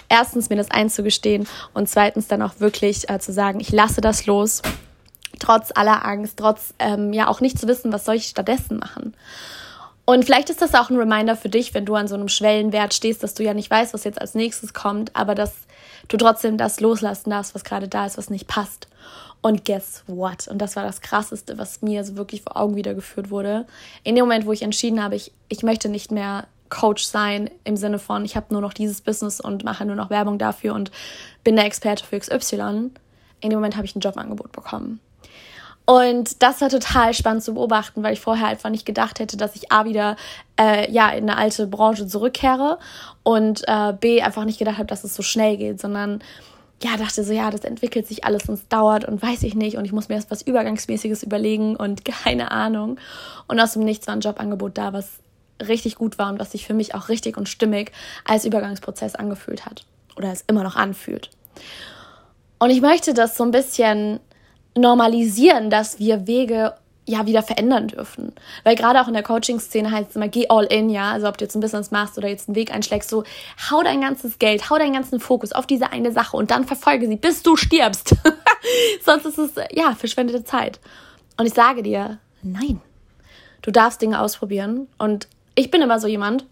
Erstens 0.08 0.50
mir 0.50 0.56
das 0.56 0.70
einzugestehen 0.70 1.46
und 1.72 1.88
zweitens 1.88 2.28
dann 2.28 2.42
auch 2.42 2.60
wirklich 2.60 3.08
äh, 3.10 3.18
zu 3.18 3.32
sagen, 3.32 3.60
ich 3.60 3.70
lasse 3.72 4.00
das 4.00 4.26
los. 4.26 4.62
Trotz 5.38 5.70
aller 5.74 6.04
Angst, 6.04 6.38
trotz 6.38 6.74
ähm, 6.78 7.12
ja 7.12 7.28
auch 7.28 7.40
nicht 7.40 7.58
zu 7.58 7.66
wissen, 7.66 7.92
was 7.92 8.04
soll 8.04 8.16
ich 8.16 8.26
stattdessen 8.26 8.78
machen. 8.78 9.14
Und 10.06 10.24
vielleicht 10.24 10.50
ist 10.50 10.60
das 10.60 10.74
auch 10.74 10.90
ein 10.90 10.98
Reminder 10.98 11.34
für 11.34 11.48
dich, 11.48 11.72
wenn 11.72 11.86
du 11.86 11.94
an 11.94 12.08
so 12.08 12.14
einem 12.14 12.28
Schwellenwert 12.28 12.92
stehst, 12.92 13.22
dass 13.22 13.34
du 13.34 13.42
ja 13.42 13.54
nicht 13.54 13.70
weißt, 13.70 13.94
was 13.94 14.04
jetzt 14.04 14.20
als 14.20 14.34
nächstes 14.34 14.74
kommt, 14.74 15.16
aber 15.16 15.34
dass 15.34 15.54
du 16.08 16.16
trotzdem 16.18 16.58
das 16.58 16.80
loslassen 16.80 17.30
darfst, 17.30 17.54
was 17.54 17.64
gerade 17.64 17.88
da 17.88 18.04
ist, 18.04 18.18
was 18.18 18.28
nicht 18.28 18.46
passt. 18.46 18.86
Und 19.44 19.66
guess 19.66 20.02
what? 20.06 20.48
Und 20.48 20.56
das 20.56 20.74
war 20.74 20.84
das 20.84 21.02
Krasseste, 21.02 21.58
was 21.58 21.82
mir 21.82 22.02
so 22.02 22.16
wirklich 22.16 22.40
vor 22.40 22.56
Augen 22.56 22.76
wiedergeführt 22.76 23.30
wurde. 23.30 23.66
In 24.02 24.14
dem 24.14 24.24
Moment, 24.24 24.46
wo 24.46 24.52
ich 24.52 24.62
entschieden 24.62 25.02
habe, 25.02 25.16
ich, 25.16 25.32
ich 25.50 25.62
möchte 25.62 25.90
nicht 25.90 26.10
mehr 26.10 26.46
Coach 26.70 27.04
sein 27.04 27.50
im 27.62 27.76
Sinne 27.76 27.98
von, 27.98 28.24
ich 28.24 28.36
habe 28.36 28.46
nur 28.54 28.62
noch 28.62 28.72
dieses 28.72 29.02
Business 29.02 29.42
und 29.42 29.62
mache 29.62 29.84
nur 29.84 29.96
noch 29.96 30.08
Werbung 30.08 30.38
dafür 30.38 30.72
und 30.72 30.90
bin 31.44 31.56
der 31.56 31.66
Experte 31.66 32.06
für 32.06 32.18
XY. 32.18 32.90
In 33.42 33.50
dem 33.50 33.58
Moment 33.58 33.76
habe 33.76 33.84
ich 33.84 33.94
ein 33.94 34.00
Jobangebot 34.00 34.50
bekommen. 34.50 34.98
Und 35.84 36.42
das 36.42 36.62
war 36.62 36.70
total 36.70 37.12
spannend 37.12 37.44
zu 37.44 37.52
beobachten, 37.52 38.02
weil 38.02 38.14
ich 38.14 38.20
vorher 38.20 38.46
einfach 38.46 38.70
nicht 38.70 38.86
gedacht 38.86 39.20
hätte, 39.20 39.36
dass 39.36 39.56
ich 39.56 39.70
A 39.70 39.84
wieder 39.84 40.16
äh, 40.58 40.90
ja 40.90 41.10
in 41.10 41.28
eine 41.28 41.36
alte 41.36 41.66
Branche 41.66 42.06
zurückkehre 42.06 42.78
und 43.22 43.62
äh, 43.68 43.92
B 43.92 44.22
einfach 44.22 44.46
nicht 44.46 44.58
gedacht 44.58 44.78
habe, 44.78 44.86
dass 44.86 45.04
es 45.04 45.14
so 45.14 45.22
schnell 45.22 45.58
geht, 45.58 45.82
sondern 45.82 46.22
ja, 46.84 46.98
dachte 46.98 47.24
so, 47.24 47.32
ja, 47.32 47.50
das 47.50 47.62
entwickelt 47.62 48.06
sich 48.06 48.24
alles 48.24 48.46
und 48.46 48.54
es 48.56 48.68
dauert 48.68 49.06
und 49.06 49.22
weiß 49.22 49.42
ich 49.44 49.54
nicht 49.54 49.78
und 49.78 49.86
ich 49.86 49.92
muss 49.92 50.10
mir 50.10 50.16
erst 50.16 50.30
was 50.30 50.42
Übergangsmäßiges 50.42 51.22
überlegen 51.22 51.76
und 51.76 52.04
keine 52.24 52.50
Ahnung. 52.50 52.98
Und 53.48 53.58
aus 53.58 53.72
dem 53.72 53.84
Nichts 53.84 54.06
war 54.06 54.14
ein 54.14 54.20
Jobangebot 54.20 54.76
da, 54.76 54.92
was 54.92 55.08
richtig 55.66 55.94
gut 55.94 56.18
war 56.18 56.30
und 56.30 56.38
was 56.38 56.52
sich 56.52 56.66
für 56.66 56.74
mich 56.74 56.94
auch 56.94 57.08
richtig 57.08 57.38
und 57.38 57.48
stimmig 57.48 57.92
als 58.26 58.44
Übergangsprozess 58.44 59.14
angefühlt 59.14 59.64
hat 59.64 59.86
oder 60.16 60.30
es 60.30 60.44
immer 60.46 60.62
noch 60.62 60.76
anfühlt. 60.76 61.30
Und 62.58 62.68
ich 62.68 62.82
möchte 62.82 63.14
das 63.14 63.36
so 63.36 63.44
ein 63.44 63.50
bisschen 63.50 64.20
normalisieren, 64.76 65.70
dass 65.70 65.98
wir 65.98 66.26
Wege 66.26 66.74
ja 67.06 67.26
wieder 67.26 67.42
verändern 67.42 67.88
dürfen. 67.88 68.32
Weil 68.62 68.76
gerade 68.76 69.00
auch 69.00 69.08
in 69.08 69.14
der 69.14 69.22
Coaching-Szene 69.22 69.90
heißt 69.90 70.10
es 70.10 70.16
immer, 70.16 70.28
geh 70.28 70.48
all 70.48 70.64
in, 70.64 70.88
ja. 70.88 71.12
Also 71.12 71.28
ob 71.28 71.36
du 71.36 71.44
jetzt 71.44 71.54
ein 71.54 71.60
Business 71.60 71.90
machst 71.90 72.16
oder 72.18 72.28
jetzt 72.28 72.48
einen 72.48 72.56
Weg 72.56 72.72
einschlägst, 72.72 73.10
so 73.10 73.24
hau 73.70 73.82
dein 73.82 74.00
ganzes 74.00 74.38
Geld, 74.38 74.70
hau 74.70 74.78
deinen 74.78 74.94
ganzen 74.94 75.20
Fokus 75.20 75.52
auf 75.52 75.66
diese 75.66 75.92
eine 75.92 76.12
Sache 76.12 76.36
und 76.36 76.50
dann 76.50 76.64
verfolge 76.64 77.06
sie, 77.06 77.16
bis 77.16 77.42
du 77.42 77.56
stirbst. 77.56 78.14
Sonst 79.04 79.26
ist 79.26 79.38
es, 79.38 79.52
ja, 79.72 79.94
verschwendete 79.94 80.44
Zeit. 80.44 80.80
Und 81.36 81.46
ich 81.46 81.54
sage 81.54 81.82
dir, 81.82 82.18
nein. 82.42 82.80
Du 83.62 83.70
darfst 83.70 84.02
Dinge 84.02 84.20
ausprobieren. 84.20 84.88
Und 84.98 85.26
ich 85.54 85.70
bin 85.70 85.80
immer 85.80 85.98
so 85.98 86.06
jemand, 86.06 86.44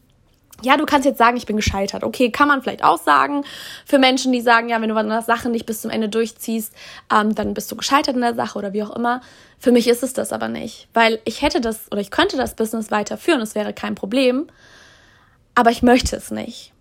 ja, 0.62 0.76
du 0.76 0.86
kannst 0.86 1.04
jetzt 1.04 1.18
sagen, 1.18 1.36
ich 1.36 1.46
bin 1.46 1.56
gescheitert. 1.56 2.04
Okay, 2.04 2.30
kann 2.30 2.48
man 2.48 2.62
vielleicht 2.62 2.84
auch 2.84 3.00
sagen. 3.02 3.44
Für 3.84 3.98
Menschen, 3.98 4.32
die 4.32 4.40
sagen, 4.40 4.68
ja, 4.68 4.80
wenn 4.80 4.88
du 4.88 4.96
eine 4.96 5.22
Sache 5.22 5.48
nicht 5.48 5.66
bis 5.66 5.82
zum 5.82 5.90
Ende 5.90 6.08
durchziehst, 6.08 6.72
ähm, 7.12 7.34
dann 7.34 7.54
bist 7.54 7.70
du 7.70 7.76
gescheitert 7.76 8.14
in 8.14 8.22
der 8.22 8.34
Sache 8.34 8.58
oder 8.58 8.72
wie 8.72 8.82
auch 8.82 8.94
immer. 8.94 9.20
Für 9.58 9.72
mich 9.72 9.88
ist 9.88 10.02
es 10.02 10.12
das 10.12 10.32
aber 10.32 10.48
nicht, 10.48 10.88
weil 10.92 11.20
ich 11.24 11.42
hätte 11.42 11.60
das 11.60 11.90
oder 11.90 12.00
ich 12.00 12.10
könnte 12.10 12.36
das 12.36 12.56
Business 12.56 12.90
weiterführen, 12.90 13.40
es 13.40 13.54
wäre 13.54 13.72
kein 13.72 13.94
Problem, 13.94 14.48
aber 15.54 15.70
ich 15.70 15.82
möchte 15.82 16.16
es 16.16 16.30
nicht. 16.30 16.72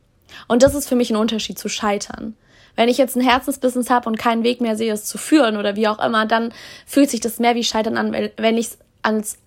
Und 0.48 0.64
das 0.64 0.74
ist 0.76 0.88
für 0.88 0.96
mich 0.96 1.12
ein 1.12 1.16
Unterschied 1.16 1.60
zu 1.60 1.70
scheitern. 1.70 2.36
Wenn 2.76 2.90
ich 2.90 2.98
jetzt 2.98 3.16
ein 3.16 3.22
Herzensbusiness 3.22 3.90
habe 3.90 4.10
und 4.10 4.18
keinen 4.18 4.44
Weg 4.44 4.62
mehr 4.62 4.76
sehe, 4.76 4.94
es 4.94 5.06
zu 5.06 5.18
führen 5.18 5.58
oder 5.58 5.76
wie 5.76 5.88
auch 5.88 6.00
immer, 6.04 6.26
dann 6.26 6.54
fühlt 6.86 7.10
sich 7.10 7.20
das 7.20 7.40
mehr 7.40 7.56
wie 7.56 7.64
Scheitern 7.64 7.98
an, 7.98 8.16
wenn 8.38 8.58
ich 8.58 8.68
es 8.68 8.78
ans 9.04 9.38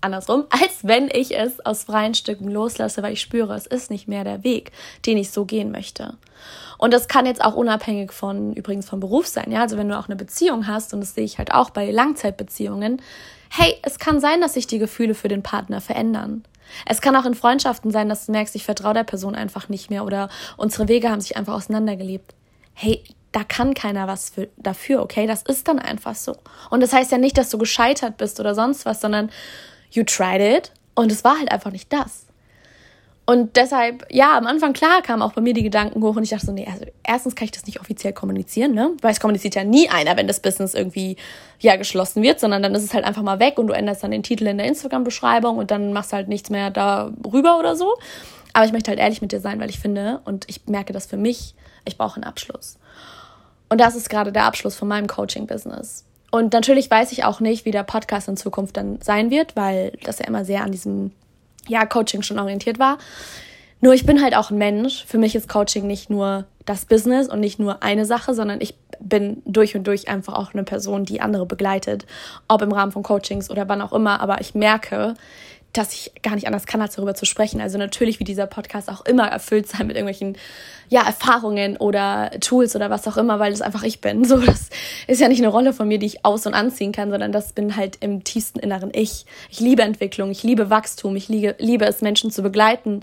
andersrum, 0.00 0.44
als 0.50 0.78
wenn 0.82 1.08
ich 1.12 1.36
es 1.36 1.64
aus 1.64 1.84
freien 1.84 2.14
Stücken 2.14 2.48
loslasse, 2.48 3.02
weil 3.02 3.12
ich 3.12 3.20
spüre, 3.20 3.54
es 3.54 3.66
ist 3.66 3.90
nicht 3.90 4.08
mehr 4.08 4.24
der 4.24 4.44
Weg, 4.44 4.72
den 5.06 5.18
ich 5.18 5.30
so 5.30 5.44
gehen 5.44 5.70
möchte. 5.70 6.14
Und 6.78 6.94
das 6.94 7.08
kann 7.08 7.26
jetzt 7.26 7.44
auch 7.44 7.54
unabhängig 7.54 8.12
von, 8.12 8.54
übrigens 8.54 8.88
vom 8.88 9.00
Beruf 9.00 9.26
sein, 9.26 9.52
ja, 9.52 9.60
also 9.60 9.76
wenn 9.76 9.88
du 9.88 9.98
auch 9.98 10.08
eine 10.08 10.16
Beziehung 10.16 10.66
hast, 10.66 10.94
und 10.94 11.00
das 11.00 11.14
sehe 11.14 11.24
ich 11.24 11.38
halt 11.38 11.52
auch 11.52 11.70
bei 11.70 11.90
Langzeitbeziehungen, 11.90 13.02
hey, 13.50 13.76
es 13.82 13.98
kann 13.98 14.20
sein, 14.20 14.40
dass 14.40 14.54
sich 14.54 14.66
die 14.66 14.78
Gefühle 14.78 15.14
für 15.14 15.28
den 15.28 15.42
Partner 15.42 15.80
verändern. 15.80 16.44
Es 16.86 17.00
kann 17.00 17.16
auch 17.16 17.26
in 17.26 17.34
Freundschaften 17.34 17.90
sein, 17.90 18.08
dass 18.08 18.26
du 18.26 18.32
merkst, 18.32 18.54
ich 18.54 18.64
vertraue 18.64 18.94
der 18.94 19.04
Person 19.04 19.34
einfach 19.34 19.68
nicht 19.68 19.90
mehr 19.90 20.04
oder 20.04 20.30
unsere 20.56 20.88
Wege 20.88 21.10
haben 21.10 21.20
sich 21.20 21.36
einfach 21.36 21.54
auseinandergelebt. 21.54 22.34
Hey, 22.74 23.02
da 23.32 23.44
kann 23.44 23.74
keiner 23.74 24.06
was 24.08 24.30
für, 24.30 24.48
dafür, 24.56 25.02
okay? 25.02 25.26
Das 25.26 25.42
ist 25.42 25.68
dann 25.68 25.78
einfach 25.78 26.14
so. 26.14 26.36
Und 26.70 26.80
das 26.80 26.92
heißt 26.92 27.12
ja 27.12 27.18
nicht, 27.18 27.38
dass 27.38 27.50
du 27.50 27.58
gescheitert 27.58 28.16
bist 28.16 28.40
oder 28.40 28.54
sonst 28.54 28.86
was, 28.86 29.00
sondern 29.00 29.30
you 29.90 30.04
tried 30.04 30.40
it 30.40 30.72
und 30.94 31.12
es 31.12 31.24
war 31.24 31.38
halt 31.38 31.50
einfach 31.50 31.70
nicht 31.70 31.92
das. 31.92 32.26
Und 33.30 33.56
deshalb, 33.56 34.06
ja, 34.10 34.36
am 34.36 34.44
Anfang, 34.46 34.72
klar, 34.72 35.02
kamen 35.02 35.22
auch 35.22 35.34
bei 35.34 35.40
mir 35.40 35.54
die 35.54 35.62
Gedanken 35.62 36.02
hoch 36.02 36.16
und 36.16 36.24
ich 36.24 36.30
dachte 36.30 36.46
so, 36.46 36.52
nee, 36.52 36.66
also 36.68 36.84
erstens 37.04 37.36
kann 37.36 37.44
ich 37.44 37.52
das 37.52 37.64
nicht 37.64 37.80
offiziell 37.80 38.12
kommunizieren, 38.12 38.74
ne? 38.74 38.90
Weil 39.02 39.12
es 39.12 39.20
kommuniziert 39.20 39.54
ja 39.54 39.62
nie 39.62 39.88
einer, 39.88 40.16
wenn 40.16 40.26
das 40.26 40.40
Business 40.40 40.74
irgendwie, 40.74 41.14
ja, 41.60 41.76
geschlossen 41.76 42.24
wird, 42.24 42.40
sondern 42.40 42.60
dann 42.60 42.74
ist 42.74 42.82
es 42.82 42.92
halt 42.92 43.04
einfach 43.04 43.22
mal 43.22 43.38
weg 43.38 43.58
und 43.58 43.68
du 43.68 43.72
änderst 43.72 44.02
dann 44.02 44.10
den 44.10 44.24
Titel 44.24 44.48
in 44.48 44.58
der 44.58 44.66
Instagram-Beschreibung 44.66 45.58
und 45.58 45.70
dann 45.70 45.92
machst 45.92 46.12
halt 46.12 46.26
nichts 46.26 46.50
mehr 46.50 46.70
darüber 46.70 47.60
oder 47.60 47.76
so. 47.76 47.94
Aber 48.52 48.64
ich 48.64 48.72
möchte 48.72 48.90
halt 48.90 48.98
ehrlich 48.98 49.22
mit 49.22 49.30
dir 49.30 49.38
sein, 49.38 49.60
weil 49.60 49.70
ich 49.70 49.78
finde 49.78 50.22
und 50.24 50.48
ich 50.48 50.66
merke 50.66 50.92
das 50.92 51.06
für 51.06 51.16
mich, 51.16 51.54
ich 51.84 51.96
brauche 51.96 52.16
einen 52.16 52.24
Abschluss. 52.24 52.78
Und 53.68 53.80
das 53.80 53.94
ist 53.94 54.10
gerade 54.10 54.32
der 54.32 54.44
Abschluss 54.46 54.74
von 54.74 54.88
meinem 54.88 55.06
Coaching-Business. 55.06 56.04
Und 56.30 56.52
natürlich 56.52 56.90
weiß 56.90 57.12
ich 57.12 57.24
auch 57.24 57.40
nicht, 57.40 57.64
wie 57.64 57.70
der 57.70 57.82
Podcast 57.82 58.28
in 58.28 58.36
Zukunft 58.36 58.76
dann 58.76 59.00
sein 59.00 59.30
wird, 59.30 59.56
weil 59.56 59.92
das 60.04 60.18
ja 60.18 60.26
immer 60.26 60.44
sehr 60.44 60.62
an 60.62 60.72
diesem 60.72 61.12
ja, 61.68 61.84
Coaching 61.86 62.22
schon 62.22 62.38
orientiert 62.38 62.78
war. 62.78 62.98
Nur 63.80 63.94
ich 63.94 64.04
bin 64.04 64.22
halt 64.22 64.36
auch 64.36 64.50
ein 64.50 64.58
Mensch. 64.58 65.04
Für 65.06 65.18
mich 65.18 65.34
ist 65.34 65.48
Coaching 65.48 65.86
nicht 65.86 66.10
nur 66.10 66.44
das 66.66 66.84
Business 66.84 67.28
und 67.28 67.40
nicht 67.40 67.58
nur 67.58 67.82
eine 67.82 68.04
Sache, 68.04 68.34
sondern 68.34 68.60
ich 68.60 68.74
bin 69.00 69.42
durch 69.46 69.74
und 69.74 69.86
durch 69.86 70.08
einfach 70.08 70.34
auch 70.34 70.52
eine 70.52 70.64
Person, 70.64 71.04
die 71.04 71.20
andere 71.20 71.46
begleitet, 71.46 72.06
ob 72.46 72.62
im 72.62 72.72
Rahmen 72.72 72.92
von 72.92 73.02
Coachings 73.02 73.50
oder 73.50 73.68
wann 73.68 73.80
auch 73.80 73.92
immer. 73.92 74.20
Aber 74.20 74.40
ich 74.40 74.54
merke, 74.54 75.14
dass 75.72 75.92
ich 75.92 76.12
gar 76.22 76.34
nicht 76.34 76.46
anders 76.46 76.66
kann, 76.66 76.80
als 76.80 76.96
darüber 76.96 77.14
zu 77.14 77.26
sprechen. 77.26 77.60
Also 77.60 77.78
natürlich 77.78 78.18
wie 78.18 78.24
dieser 78.24 78.46
Podcast 78.46 78.88
auch 78.88 79.04
immer 79.04 79.28
erfüllt 79.28 79.68
sein 79.68 79.86
mit 79.86 79.96
irgendwelchen 79.96 80.36
ja, 80.88 81.06
Erfahrungen 81.06 81.76
oder 81.76 82.30
Tools 82.40 82.74
oder 82.74 82.90
was 82.90 83.06
auch 83.06 83.16
immer, 83.16 83.38
weil 83.38 83.52
es 83.52 83.62
einfach 83.62 83.82
ich 83.84 84.00
bin. 84.00 84.24
So, 84.30 84.38
das 84.38 84.70
ist 85.06 85.20
ja 85.20 85.28
nicht 85.28 85.40
eine 85.40 85.48
Rolle 85.48 85.72
von 85.72 85.88
mir, 85.88 85.98
die 85.98 86.06
ich 86.06 86.24
aus- 86.24 86.46
und 86.46 86.54
anziehen 86.54 86.92
kann, 86.92 87.10
sondern 87.10 87.32
das 87.32 87.52
bin 87.52 87.76
halt 87.76 87.98
im 88.00 88.22
tiefsten 88.22 88.58
Inneren 88.58 88.90
ich. 88.92 89.26
Ich 89.50 89.60
liebe 89.60 89.82
Entwicklung, 89.82 90.30
ich 90.30 90.42
liebe 90.42 90.70
Wachstum, 90.70 91.16
ich 91.16 91.28
liebe, 91.28 91.56
liebe 91.58 91.84
es, 91.84 92.00
Menschen 92.00 92.30
zu 92.30 92.42
begleiten, 92.42 93.02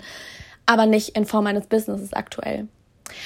aber 0.66 0.86
nicht 0.86 1.16
in 1.16 1.26
Form 1.26 1.46
eines 1.46 1.66
Businesses 1.66 2.12
aktuell. 2.12 2.68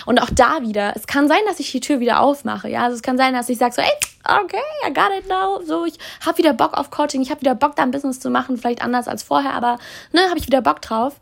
Und 0.06 0.20
auch 0.20 0.30
da 0.30 0.62
wieder, 0.62 0.92
es 0.96 1.06
kann 1.06 1.28
sein, 1.28 1.40
dass 1.46 1.60
ich 1.60 1.70
die 1.70 1.80
Tür 1.80 2.00
wieder 2.00 2.20
aufmache. 2.20 2.68
Ja, 2.68 2.84
also 2.84 2.96
es 2.96 3.02
kann 3.02 3.16
sein, 3.16 3.34
dass 3.34 3.48
ich 3.48 3.58
sage 3.58 3.74
so, 3.74 3.82
ey, 3.82 4.42
okay, 4.42 4.56
I 4.86 4.92
got 4.92 5.10
it 5.18 5.28
now. 5.28 5.60
So, 5.64 5.84
ich 5.84 5.98
habe 6.24 6.38
wieder 6.38 6.52
Bock 6.52 6.74
auf 6.74 6.90
Coaching, 6.90 7.22
ich 7.22 7.30
habe 7.30 7.40
wieder 7.40 7.54
Bock, 7.54 7.76
da 7.76 7.82
ein 7.82 7.90
Business 7.90 8.20
zu 8.20 8.30
machen, 8.30 8.56
vielleicht 8.56 8.82
anders 8.82 9.08
als 9.08 9.22
vorher, 9.22 9.54
aber 9.54 9.78
ne, 10.12 10.22
habe 10.28 10.38
ich 10.38 10.46
wieder 10.46 10.62
Bock 10.62 10.80
drauf. 10.82 11.16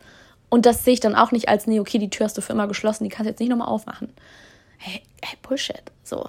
Und 0.49 0.65
das 0.65 0.83
sehe 0.83 0.93
ich 0.93 0.99
dann 0.99 1.15
auch 1.15 1.31
nicht 1.31 1.47
als, 1.47 1.65
nee, 1.65 1.79
okay, 1.79 1.97
die 1.97 2.09
Tür 2.09 2.25
hast 2.25 2.37
du 2.37 2.41
für 2.41 2.53
immer 2.53 2.67
geschlossen, 2.67 3.05
die 3.05 3.09
kannst 3.09 3.27
du 3.27 3.29
jetzt 3.31 3.39
nicht 3.39 3.49
nochmal 3.49 3.69
aufmachen. 3.69 4.13
Hey, 4.77 5.01
hey, 5.21 5.37
Bullshit. 5.41 5.83
So. 6.03 6.27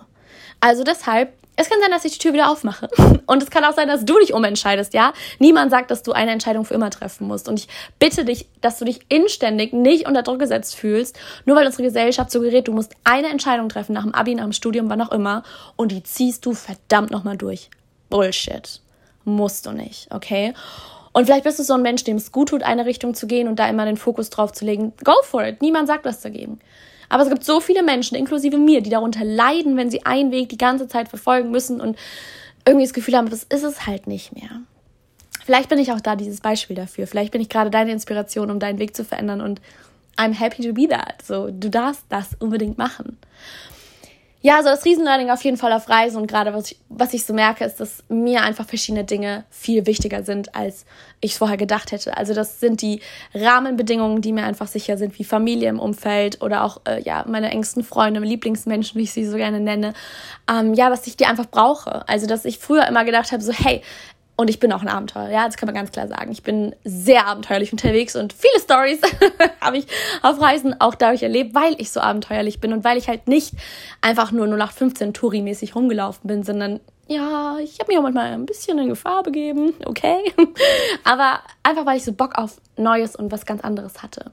Also 0.61 0.85
deshalb 0.85 1.33
es 1.57 1.69
kann 1.69 1.81
sein, 1.81 1.91
dass 1.91 2.05
ich 2.05 2.13
die 2.13 2.19
Tür 2.19 2.33
wieder 2.33 2.51
aufmache. 2.51 2.89
Und 3.27 3.43
es 3.43 3.51
kann 3.51 3.65
auch 3.65 3.75
sein, 3.75 3.89
dass 3.89 4.05
du 4.05 4.19
dich 4.19 4.33
umentscheidest, 4.33 4.95
ja? 4.95 5.13
Niemand 5.39 5.71
sagt, 5.71 5.91
dass 5.91 6.03
du 6.03 6.13
eine 6.13 6.31
Entscheidung 6.31 6.65
für 6.65 6.75
immer 6.75 6.91
treffen 6.91 7.27
musst. 7.27 7.49
Und 7.49 7.59
ich 7.59 7.69
bitte 7.99 8.25
dich, 8.25 8.49
dass 8.61 8.79
du 8.79 8.85
dich 8.85 9.01
inständig 9.09 9.73
nicht 9.73 10.07
unter 10.07 10.23
Druck 10.23 10.39
gesetzt 10.39 10.75
fühlst, 10.75 11.19
nur 11.45 11.57
weil 11.57 11.67
unsere 11.67 11.83
Gesellschaft 11.83 12.31
suggeriert, 12.31 12.69
du 12.69 12.73
musst 12.73 12.95
eine 13.05 13.29
Entscheidung 13.29 13.69
treffen 13.69 13.93
nach 13.93 14.05
dem 14.05 14.15
Abi, 14.15 14.35
nach 14.35 14.45
dem 14.45 14.53
Studium, 14.53 14.89
wann 14.89 15.03
auch 15.03 15.13
immer. 15.13 15.43
Und 15.77 15.93
die 15.93 16.03
ziehst 16.03 16.47
du 16.47 16.55
verdammt 16.55 17.11
nochmal 17.11 17.37
durch. 17.37 17.69
Bullshit. 18.09 18.81
Musst 19.25 19.67
du 19.67 19.73
nicht, 19.73 20.09
okay? 20.11 20.55
Und 21.13 21.27
vielleicht 21.27 21.45
bist 21.45 21.59
du 21.59 21.63
so 21.63 21.75
ein 21.75 21.83
Mensch, 21.83 22.05
dem 22.05 22.17
es 22.17 22.33
gut 22.33 22.49
tut, 22.49 22.63
eine 22.63 22.87
Richtung 22.87 23.15
zu 23.15 23.27
gehen 23.27 23.47
und 23.47 23.59
da 23.59 23.69
immer 23.69 23.85
den 23.85 23.99
Fokus 23.99 24.31
drauf 24.31 24.53
zu 24.53 24.65
legen. 24.65 24.95
Go 25.05 25.13
for 25.23 25.45
it. 25.45 25.61
Niemand 25.61 25.87
sagt 25.87 26.05
was 26.07 26.23
dagegen. 26.23 26.59
Aber 27.13 27.25
es 27.25 27.29
gibt 27.29 27.45
so 27.45 27.61
viele 27.61 27.83
Menschen, 27.83 28.17
inklusive 28.17 28.57
mir, 28.57 28.81
die 28.81 28.89
darunter 28.89 29.23
leiden, 29.23 29.77
wenn 29.77 29.91
sie 29.91 30.07
einen 30.07 30.33
Weg 30.33 30.49
die 30.49 30.57
ganze 30.57 30.89
Zeit 30.89 31.11
verfolgen 31.11 31.51
müssen 31.51 31.79
und 31.79 31.99
irgendwie 32.67 32.87
das 32.87 32.95
Gefühl 32.95 33.19
haben, 33.19 33.29
das 33.29 33.43
ist 33.43 33.65
es 33.65 33.87
halt 33.87 34.07
nicht 34.07 34.35
mehr. 34.35 34.63
Vielleicht 35.45 35.69
bin 35.69 35.79
ich 35.79 35.93
auch 35.93 36.01
da 36.01 36.17
dieses 36.17 36.41
Beispiel 36.41 36.75
dafür. 36.75 37.07
Vielleicht 37.07 37.31
bin 37.31 37.43
ich 37.43 37.51
gerade 37.51 37.69
deine 37.69 37.93
Inspiration, 37.93 38.51
um 38.51 38.59
deinen 38.59 38.79
Weg 38.79 38.97
zu 38.97 39.05
verändern 39.05 39.43
und 39.43 39.61
I'm 40.17 40.33
happy 40.33 40.67
to 40.67 40.73
be 40.73 40.89
that. 40.89 41.21
So, 41.23 41.51
du 41.51 41.69
darfst 41.69 42.05
das 42.09 42.31
unbedingt 42.39 42.79
machen 42.79 43.19
ja, 44.43 44.57
also 44.57 44.71
das 44.71 44.85
Riesenlearning 44.85 45.31
auf 45.31 45.43
jeden 45.45 45.57
Fall 45.57 45.73
auf 45.73 45.89
Reisen 45.89 46.21
und 46.21 46.27
gerade 46.27 46.53
was 46.53 46.73
ich, 46.73 46.79
was 46.89 47.15
ich 47.15 47.25
so 47.25 47.33
merke, 47.33 47.65
ist, 47.65 47.77
dass 47.77 48.03
mir 48.09 48.43
einfach 48.43 48.67
verschiedene 48.67 49.05
Dinge 49.05 49.45
viel 49.51 49.87
wichtiger 49.87 50.25
sind, 50.25 50.55
als 50.57 50.85
ich 51.21 51.37
vorher 51.37 51.57
gedacht 51.57 51.93
hätte. 51.93 52.17
Also 52.17 52.35
das 52.35 52.59
sind 52.59 52.83
die 52.83 53.01
Rahmenbedingungen, 53.35 54.21
die 54.21 54.33
mir 54.33 54.45
einfach 54.45 54.67
sicher 54.67 54.99
sind, 54.99 55.17
wie 55.21 55.25
Familie 55.25 55.69
im 55.69 55.79
Umfeld 55.79 56.43
oder 56.43 56.65
auch 56.65 56.81
äh, 56.89 57.01
ja 57.01 57.25
meine 57.29 57.51
engsten 57.53 57.85
Freunde, 57.85 58.19
Lieblingsmenschen, 58.19 58.99
wie 58.99 59.05
ich 59.05 59.13
sie 59.13 59.25
so 59.25 59.37
gerne 59.37 59.61
nenne. 59.61 59.95
Ähm, 60.51 60.75
ja, 60.75 60.91
was 60.91 61.07
ich 61.07 61.17
die 61.17 61.27
einfach 61.27 61.47
brauche. 61.47 62.09
Also 62.09 62.27
dass 62.27 62.45
ich 62.45 62.59
früher 62.59 62.89
immer 62.89 63.05
gedacht 63.05 63.31
habe, 63.31 63.43
so 63.43 63.53
hey, 63.53 63.81
und 64.43 64.49
ich 64.49 64.61
bin 64.61 64.73
auch 64.73 64.83
ein 64.83 64.89
Abenteuer, 64.89 65.31
ja, 65.31 65.47
das 65.47 65.57
kann 65.57 65.67
man 65.67 65.75
ganz 65.75 65.93
klar 65.93 66.09
sagen. 66.09 66.31
Ich 66.33 66.43
bin 66.43 66.75
sehr 66.85 67.27
abenteuerlich 67.27 67.73
unterwegs 67.73 68.17
und 68.17 68.33
viele 68.33 68.61
Stories 68.61 69.01
habe 69.61 69.79
ich 69.79 69.87
auf 70.21 70.41
Reisen 70.41 70.79
auch 70.81 70.95
dadurch 70.95 71.23
erlebt, 71.23 71.55
weil 71.55 71.75
ich 71.79 71.91
so 71.91 72.01
abenteuerlich 72.01 72.61
bin 72.61 72.73
und 72.73 72.85
weil 72.85 72.99
ich 72.99 73.09
halt 73.09 73.29
nicht 73.29 73.55
einfach 74.01 74.33
nur 74.33 74.47
0815 74.47 75.15
Touri-mäßig 75.15 75.75
rumgelaufen 75.75 76.27
bin, 76.27 76.43
sondern 76.43 76.81
ja, 77.09 77.59
ich 77.59 77.79
habe 77.79 77.89
mich 77.89 77.99
auch 77.99 78.03
manchmal 78.03 78.33
ein 78.33 78.47
bisschen 78.47 78.79
in 78.79 78.89
Gefahr 78.89 79.23
begeben, 79.23 79.75
okay. 79.87 80.19
Aber 81.05 81.41
einfach, 81.63 81.87
weil 81.87 81.97
ich 81.97 82.05
so 82.05 82.13
Bock 82.13 82.37
auf 82.37 82.61
Neues 82.77 83.17
und 83.17 83.31
was 83.31 83.47
ganz 83.47 83.63
anderes 83.63 84.03
hatte. 84.03 84.33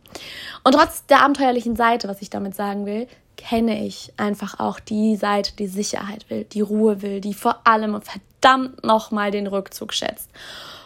Und 0.64 0.74
trotz 0.74 1.06
der 1.06 1.22
abenteuerlichen 1.22 1.76
Seite, 1.76 2.08
was 2.08 2.22
ich 2.22 2.30
damit 2.30 2.56
sagen 2.56 2.86
will, 2.86 3.08
kenne 3.40 3.86
ich 3.86 4.12
einfach 4.18 4.60
auch 4.60 4.80
die 4.80 5.16
Seite, 5.16 5.56
die 5.56 5.68
Sicherheit 5.68 6.30
will, 6.30 6.44
die 6.44 6.62
Ruhe 6.62 7.02
will, 7.02 7.22
die 7.22 7.34
vor 7.34 7.62
allem 7.66 8.02
verdammt 8.02 8.84
nochmal 8.84 9.32
den 9.32 9.48
Rückzug 9.48 9.94
schätzt. 9.94 10.30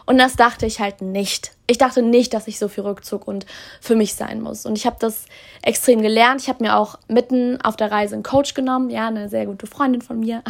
Und 0.05 0.17
das 0.19 0.35
dachte 0.35 0.65
ich 0.65 0.79
halt 0.79 1.01
nicht. 1.01 1.51
Ich 1.65 1.77
dachte 1.77 2.01
nicht, 2.01 2.33
dass 2.33 2.47
ich 2.47 2.59
so 2.59 2.67
viel 2.67 2.83
Rückzug 2.83 3.27
und 3.27 3.45
für 3.81 3.95
mich 3.95 4.13
sein 4.13 4.41
muss. 4.41 4.65
Und 4.65 4.77
ich 4.77 4.85
habe 4.85 4.97
das 4.99 5.25
extrem 5.61 6.01
gelernt. 6.01 6.41
Ich 6.41 6.49
habe 6.49 6.63
mir 6.63 6.75
auch 6.77 6.99
mitten 7.07 7.59
auf 7.61 7.75
der 7.75 7.91
Reise 7.91 8.13
einen 8.13 8.23
Coach 8.23 8.53
genommen, 8.53 8.89
ja, 8.89 9.07
eine 9.07 9.29
sehr 9.29 9.45
gute 9.45 9.65
Freundin 9.65 10.01
von 10.01 10.19
mir 10.19 10.43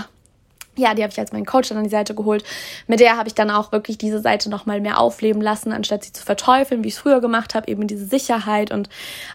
ja, 0.76 0.94
die 0.94 1.04
habe 1.04 1.12
ich 1.12 1.20
als 1.20 1.32
meinen 1.32 1.46
Coach 1.46 1.70
dann 1.70 1.78
an 1.78 1.84
die 1.84 1.90
Seite 1.90 2.16
geholt. 2.16 2.44
Mit 2.88 3.00
der 3.00 3.18
habe 3.18 3.28
ich 3.28 3.36
dann 3.36 3.52
auch 3.52 3.72
wirklich 3.72 3.98
diese 3.98 4.20
Seite 4.20 4.50
nochmal 4.50 4.82
mehr 4.82 5.00
aufleben 5.00 5.42
lassen, 5.42 5.72
anstatt 5.72 6.04
sie 6.04 6.14
zu 6.14 6.24
verteufeln, 6.24 6.84
wie 6.84 6.88
ich 6.88 6.96
es 6.96 7.00
früher 7.00 7.22
gemacht 7.22 7.54
habe, 7.54 7.68
eben 7.68 7.88
diese 7.88 8.06
Sicherheit 8.06 8.72
und 8.72 8.90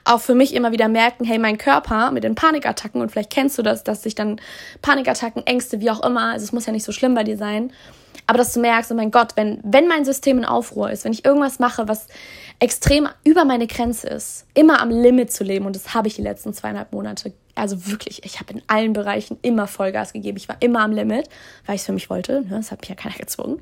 auch 0.04 0.21
für 0.21 0.35
mich 0.35 0.54
immer 0.54 0.73
wieder 0.73 0.88
merken, 0.88 1.25
hey, 1.25 1.38
mein 1.38 1.59
Körper 1.59 2.11
mit 2.11 2.25
den 2.25 2.35
Panikattacken 2.35 3.00
und 3.00 3.11
vielleicht 3.11 3.30
kennst 3.30 3.57
du 3.59 3.62
das, 3.62 3.85
dass 3.85 4.02
sich 4.02 4.14
dann 4.14 4.40
Panikattacken, 4.83 5.47
Ängste, 5.47 5.80
wie 5.80 5.90
auch 5.90 6.04
immer, 6.04 6.33
also 6.33 6.45
es 6.45 6.52
muss 6.52 6.66
ja 6.66 6.73
nicht 6.73 6.85
so 6.85 6.92
schlimm 6.92 7.14
bei 7.14 7.25
dir 7.25 7.37
sein, 7.37 7.73
aber 8.26 8.38
dass 8.38 8.52
du 8.52 8.61
merkst, 8.61 8.90
oh 8.92 8.95
mein 8.95 9.11
Gott, 9.11 9.37
wenn, 9.37 9.61
wenn 9.62 9.88
mein 9.88 10.04
System 10.04 10.38
in 10.38 10.45
Aufruhr 10.45 10.90
ist, 10.90 11.04
wenn 11.04 11.12
ich 11.12 11.25
irgendwas 11.25 11.61
mache, 11.61 11.88
was 11.88 12.09
extrem 12.59 13.09
über 13.25 13.45
meine 13.45 13.66
Grenze 13.66 14.09
ist, 14.09 14.45
immer 14.54 14.80
am 14.80 14.90
Limit 14.90 15.33
zu 15.33 15.45
leben 15.45 15.66
und 15.66 15.76
das 15.76 15.95
habe 15.95 16.09
ich 16.09 16.16
die 16.16 16.23
letzten 16.23 16.52
zweieinhalb 16.52 16.92
Monate 16.92 17.33
also 17.58 17.86
wirklich, 17.86 18.24
ich 18.24 18.40
habe 18.40 18.52
in 18.52 18.62
allen 18.66 18.92
Bereichen 18.92 19.38
immer 19.42 19.66
Vollgas 19.66 20.12
gegeben. 20.12 20.36
Ich 20.36 20.48
war 20.48 20.56
immer 20.60 20.80
am 20.80 20.92
Limit, 20.92 21.28
weil 21.66 21.74
ich 21.74 21.82
es 21.82 21.86
für 21.86 21.92
mich 21.92 22.10
wollte. 22.10 22.42
Ne? 22.42 22.56
Das 22.56 22.70
hat 22.70 22.80
mich 22.80 22.88
ja 22.88 22.94
keiner 22.94 23.16
gezwungen. 23.16 23.60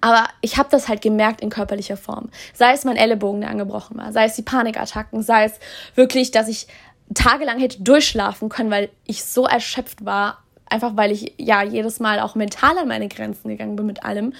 Aber 0.00 0.28
ich 0.40 0.56
habe 0.56 0.68
das 0.70 0.88
halt 0.88 1.02
gemerkt 1.02 1.40
in 1.40 1.50
körperlicher 1.50 1.96
Form. 1.96 2.30
Sei 2.54 2.72
es 2.72 2.84
mein 2.84 2.96
Ellenbogen, 2.96 3.40
der 3.40 3.50
angebrochen 3.50 3.98
war, 3.98 4.12
sei 4.12 4.24
es 4.24 4.34
die 4.34 4.42
Panikattacken, 4.42 5.22
sei 5.22 5.44
es 5.44 5.54
wirklich, 5.94 6.30
dass 6.30 6.48
ich 6.48 6.66
tagelang 7.12 7.58
hätte 7.58 7.82
durchschlafen 7.82 8.48
können, 8.48 8.70
weil 8.70 8.88
ich 9.04 9.24
so 9.24 9.46
erschöpft 9.46 10.04
war, 10.04 10.38
einfach 10.66 10.96
weil 10.96 11.10
ich 11.10 11.34
ja 11.36 11.62
jedes 11.62 12.00
Mal 12.00 12.20
auch 12.20 12.34
mental 12.34 12.78
an 12.78 12.88
meine 12.88 13.08
Grenzen 13.08 13.48
gegangen 13.48 13.76
bin 13.76 13.86
mit 13.86 14.04
allem. 14.04 14.32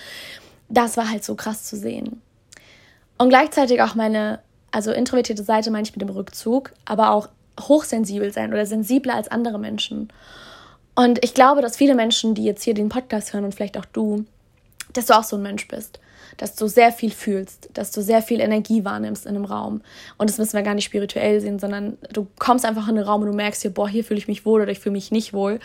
Das 0.69 0.97
war 0.97 1.11
halt 1.11 1.25
so 1.25 1.35
krass 1.35 1.65
zu 1.65 1.77
sehen. 1.77 2.23
Und 3.19 3.29
gleichzeitig 3.29 3.83
auch 3.83 3.95
meine, 3.95 4.39
also 4.71 4.93
introvertierte 4.93 5.43
Seite 5.43 5.71
meine 5.71 5.83
ich 5.83 5.93
mit 5.93 6.01
dem 6.01 6.09
Rückzug, 6.09 6.73
aber 6.85 7.11
auch 7.11 7.29
hochsensibel 7.61 8.33
sein 8.33 8.53
oder 8.53 8.67
sensibler 8.67 9.15
als 9.15 9.29
andere 9.29 9.59
Menschen. 9.59 10.13
Und 10.95 11.23
ich 11.25 11.35
glaube, 11.35 11.63
dass 11.63 11.77
viele 11.77 11.95
Menschen, 11.95 12.35
die 12.35 12.45
jetzt 12.45 12.63
hier 12.63 12.75
den 12.75 12.89
Podcast 12.89 13.33
hören 13.33 13.45
und 13.45 13.55
vielleicht 13.55 13.79
auch 13.79 13.85
du, 13.87 14.25
dass 14.93 15.07
du 15.07 15.17
auch 15.17 15.25
so 15.25 15.37
ein 15.37 15.43
Mensch 15.43 15.69
bist, 15.69 16.01
dass 16.37 16.57
du 16.57 16.67
sehr 16.67 16.93
viel 16.93 17.11
fühlst, 17.11 17.71
dass 17.75 17.93
du 17.93 18.03
sehr 18.03 18.23
viel 18.23 18.41
Energie 18.41 18.85
wahrnimmst 18.85 19.27
in 19.27 19.35
einem 19.35 19.45
Raum. 19.45 19.83
Und 20.19 20.31
das 20.31 20.39
müssen 20.39 20.55
wir 20.55 20.63
gar 20.63 20.75
nicht 20.75 20.85
spirituell 20.85 21.41
sehen, 21.41 21.59
sondern 21.59 21.97
du 22.13 22.27
kommst 22.39 22.65
einfach 22.65 22.89
in 22.89 22.97
den 22.97 23.05
Raum 23.05 23.23
und 23.23 23.29
du 23.29 23.35
merkst 23.35 23.63
hier, 23.63 23.73
boah, 23.73 23.89
hier 23.89 24.05
fühle 24.05 24.19
ich 24.19 24.29
mich 24.29 24.45
wohl 24.45 24.63
oder 24.63 24.73
ich 24.73 24.81
fühle 24.81 24.93
mich 24.95 25.11
nicht 25.11 25.33
wohl. 25.33 25.61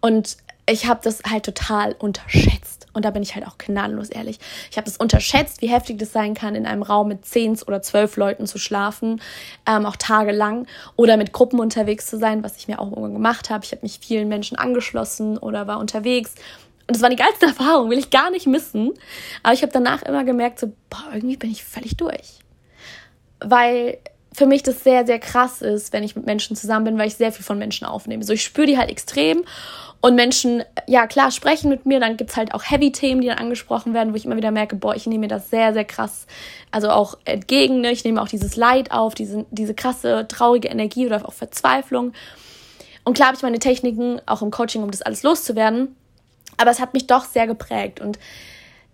Und 0.00 0.36
ich 0.66 0.86
habe 0.86 1.00
das 1.02 1.22
halt 1.28 1.44
total 1.44 1.94
unterschätzt. 1.98 2.86
Und 2.92 3.04
da 3.04 3.10
bin 3.10 3.22
ich 3.22 3.34
halt 3.34 3.46
auch 3.46 3.56
gnadenlos 3.56 4.08
ehrlich. 4.08 4.38
Ich 4.70 4.76
habe 4.76 4.84
das 4.84 4.96
unterschätzt, 4.96 5.62
wie 5.62 5.68
heftig 5.68 5.98
das 5.98 6.12
sein 6.12 6.34
kann, 6.34 6.54
in 6.54 6.66
einem 6.66 6.82
Raum 6.82 7.08
mit 7.08 7.24
zehn 7.24 7.56
oder 7.66 7.82
zwölf 7.82 8.16
Leuten 8.16 8.46
zu 8.46 8.58
schlafen, 8.58 9.20
ähm, 9.66 9.86
auch 9.86 9.96
tagelang 9.96 10.66
oder 10.96 11.16
mit 11.16 11.32
Gruppen 11.32 11.60
unterwegs 11.60 12.06
zu 12.06 12.18
sein, 12.18 12.42
was 12.42 12.56
ich 12.56 12.68
mir 12.68 12.80
auch 12.80 12.90
irgendwann 12.90 13.14
gemacht 13.14 13.50
habe. 13.50 13.64
Ich 13.64 13.72
habe 13.72 13.82
mich 13.82 14.00
vielen 14.00 14.28
Menschen 14.28 14.58
angeschlossen 14.58 15.38
oder 15.38 15.66
war 15.66 15.78
unterwegs. 15.78 16.34
Und 16.86 16.96
das 16.96 17.02
war 17.02 17.10
die 17.10 17.16
geilste 17.16 17.46
Erfahrung, 17.46 17.90
will 17.90 17.98
ich 17.98 18.10
gar 18.10 18.30
nicht 18.30 18.46
missen. 18.46 18.92
Aber 19.42 19.54
ich 19.54 19.62
habe 19.62 19.72
danach 19.72 20.02
immer 20.02 20.24
gemerkt, 20.24 20.58
so, 20.58 20.72
boah, 20.88 21.14
irgendwie 21.14 21.36
bin 21.36 21.50
ich 21.50 21.64
völlig 21.64 21.96
durch. 21.96 22.40
Weil 23.38 23.98
für 24.32 24.46
mich 24.46 24.62
das 24.62 24.84
sehr, 24.84 25.06
sehr 25.06 25.18
krass 25.18 25.60
ist, 25.60 25.92
wenn 25.92 26.04
ich 26.04 26.14
mit 26.14 26.26
Menschen 26.26 26.56
zusammen 26.56 26.84
bin, 26.84 26.98
weil 26.98 27.08
ich 27.08 27.16
sehr 27.16 27.32
viel 27.32 27.44
von 27.44 27.58
Menschen 27.58 27.86
aufnehme. 27.86 28.22
So, 28.24 28.32
ich 28.32 28.44
spüre 28.44 28.66
die 28.66 28.78
halt 28.78 28.90
extrem 28.90 29.44
und 30.02 30.14
Menschen, 30.14 30.62
ja 30.86 31.06
klar, 31.06 31.30
sprechen 31.30 31.68
mit 31.68 31.84
mir, 31.84 32.00
dann 32.00 32.16
gibt's 32.16 32.36
halt 32.36 32.54
auch 32.54 32.62
Heavy-Themen, 32.70 33.20
die 33.20 33.26
dann 33.26 33.38
angesprochen 33.38 33.92
werden, 33.92 34.12
wo 34.12 34.16
ich 34.16 34.24
immer 34.24 34.36
wieder 34.36 34.50
merke, 34.50 34.76
boah, 34.76 34.94
ich 34.94 35.06
nehme 35.06 35.20
mir 35.20 35.28
das 35.28 35.50
sehr, 35.50 35.74
sehr 35.74 35.84
krass, 35.84 36.26
also 36.70 36.90
auch 36.90 37.18
entgegen, 37.26 37.82
ne? 37.82 37.90
ich 37.90 38.04
nehme 38.04 38.22
auch 38.22 38.28
dieses 38.28 38.56
Leid 38.56 38.92
auf, 38.92 39.14
diese, 39.14 39.44
diese 39.50 39.74
krasse, 39.74 40.26
traurige 40.26 40.68
Energie 40.68 41.06
oder 41.06 41.26
auch 41.28 41.34
Verzweiflung. 41.34 42.12
Und 43.04 43.14
klar 43.14 43.28
habe 43.28 43.36
ich 43.36 43.42
meine 43.42 43.58
Techniken 43.58 44.22
auch 44.24 44.40
im 44.40 44.50
Coaching, 44.50 44.82
um 44.82 44.90
das 44.90 45.02
alles 45.02 45.22
loszuwerden, 45.22 45.94
aber 46.56 46.70
es 46.70 46.80
hat 46.80 46.94
mich 46.94 47.06
doch 47.06 47.24
sehr 47.24 47.46
geprägt 47.46 48.00
und 48.00 48.18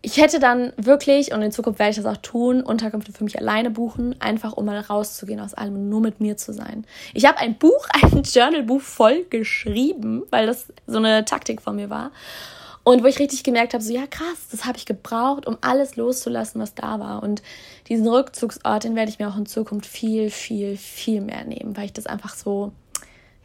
ich 0.06 0.18
hätte 0.18 0.38
dann 0.38 0.72
wirklich, 0.76 1.32
und 1.32 1.42
in 1.42 1.50
Zukunft 1.50 1.80
werde 1.80 1.90
ich 1.90 1.96
das 1.96 2.06
auch 2.06 2.18
tun, 2.18 2.62
Unterkünfte 2.62 3.10
für 3.10 3.25
mich 3.25 3.40
alleine 3.40 3.70
buchen, 3.70 4.14
einfach 4.20 4.52
um 4.52 4.66
mal 4.66 4.78
rauszugehen 4.78 5.40
aus 5.40 5.52
allem 5.52 5.75
und 5.75 5.88
nur 5.88 6.00
mit 6.00 6.20
mir 6.20 6.36
zu 6.36 6.52
sein. 6.52 6.86
Ich 7.12 7.26
habe 7.26 7.38
ein 7.38 7.58
Buch, 7.58 7.88
ein 7.92 8.22
Journalbuch 8.22 8.80
voll 8.80 9.25
geschrieben, 9.25 10.22
weil 10.30 10.46
das 10.46 10.72
so 10.86 10.98
eine 10.98 11.25
Taktik 11.25 11.60
von 11.60 11.75
mir 11.75 11.90
war. 11.90 12.12
Und 12.84 13.02
wo 13.02 13.08
ich 13.08 13.18
richtig 13.18 13.42
gemerkt 13.42 13.75
habe, 13.75 13.82
so 13.82 13.92
ja 13.92 14.06
krass, 14.06 14.46
das 14.52 14.64
habe 14.64 14.78
ich 14.78 14.86
gebraucht, 14.86 15.44
um 15.44 15.58
alles 15.60 15.96
loszulassen, 15.96 16.60
was 16.60 16.76
da 16.76 17.00
war. 17.00 17.25
Und 17.25 17.42
diesen 17.88 18.06
Rückzugsort, 18.06 18.84
den 18.84 18.94
werde 18.94 19.10
ich 19.10 19.18
mir 19.18 19.26
auch 19.26 19.36
in 19.36 19.46
Zukunft 19.46 19.86
viel, 19.86 20.30
viel, 20.30 20.76
viel 20.76 21.20
mehr 21.20 21.42
nehmen, 21.42 21.76
weil 21.76 21.86
ich 21.86 21.94
das 21.94 22.06
einfach 22.06 22.36
so 22.36 22.70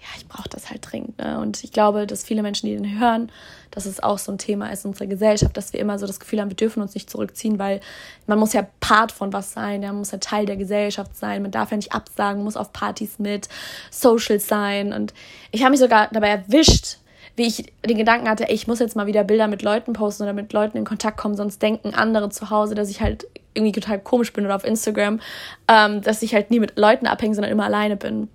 ja, 0.02 0.08
ich 0.18 0.28
brauche 0.28 0.50
das 0.50 0.72
halt 0.72 0.80
dringend. 0.90 1.20
Ne? 1.20 1.40
Und 1.40 1.64
ich 1.64 1.72
glaube, 1.72 2.08
dass 2.08 2.24
viele 2.24 2.42
Menschen, 2.42 2.66
die 2.68 2.76
den 2.76 3.00
hören, 3.00 3.32
dass 3.70 3.86
es 3.86 4.02
auch 4.02 4.18
so 4.18 4.32
ein 4.32 4.40
Thema 4.40 4.72
ist 4.72 4.84
in 4.84 4.90
unserer 4.90 5.06
Gesellschaft, 5.06 5.56
dass 5.56 5.74
wir 5.74 5.80
immer 5.80 6.00
so 6.00 6.08
das 6.08 6.20
Gefühl 6.20 6.42
haben, 6.42 6.50
wir 6.50 6.56
dürfen 6.56 6.82
uns 6.82 6.96
nicht 6.96 7.10
zurückziehen, 7.10 7.60
weil 7.60 7.82
man 8.26 8.40
muss 8.40 8.54
ja 8.54 8.66
Part 8.80 9.12
von 9.12 9.32
was 9.32 9.54
sein, 9.54 9.82
man 9.82 9.98
muss 9.98 10.12
ja 10.12 10.18
Teil 10.18 10.48
der 10.48 10.58
Gesellschaft 10.58 11.16
sein, 11.16 11.44
man 11.44 11.52
darf 11.52 11.70
ja 11.70 11.78
nicht 11.78 11.94
absagen, 11.94 12.44
muss 12.44 12.58
auf 12.58 12.74
Partys 12.74 13.20
mit, 13.20 13.48
Social 13.92 14.40
sein. 14.40 14.92
Und 14.92 15.14
ich 15.52 15.62
habe 15.62 15.72
mich 15.72 15.80
sogar 15.80 16.10
dabei 16.12 16.30
erwischt, 16.30 16.98
wie 17.36 17.46
ich 17.48 17.72
den 17.86 17.98
Gedanken 17.98 18.28
hatte, 18.28 18.46
ich 18.50 18.68
muss 18.68 18.80
jetzt 18.80 18.96
mal 18.96 19.06
wieder 19.06 19.24
Bilder 19.24 19.48
mit 19.48 19.62
Leuten 19.62 19.94
posten 19.94 20.24
oder 20.24 20.34
mit 20.34 20.52
Leuten 20.52 20.78
in 20.78 20.84
Kontakt 20.84 21.18
kommen, 21.18 21.36
sonst 21.36 21.62
denken 21.62 21.94
andere 21.94 22.30
zu 22.30 22.50
Hause, 22.50 22.74
dass 22.76 22.90
ich 22.90 23.02
halt 23.02 23.28
irgendwie 23.54 23.72
total 23.72 24.00
komisch 24.00 24.34
bin 24.34 24.46
oder 24.46 24.56
auf 24.56 24.64
Instagram, 24.64 25.20
ähm, 25.68 26.02
dass 26.02 26.24
ich 26.24 26.34
halt 26.34 26.52
nie 26.52 26.60
mit 26.60 26.78
Leuten 26.78 27.06
abhänge, 27.06 27.36
sondern 27.36 27.52
immer 27.52 27.66
alleine 27.66 27.96
bin. 27.96 28.30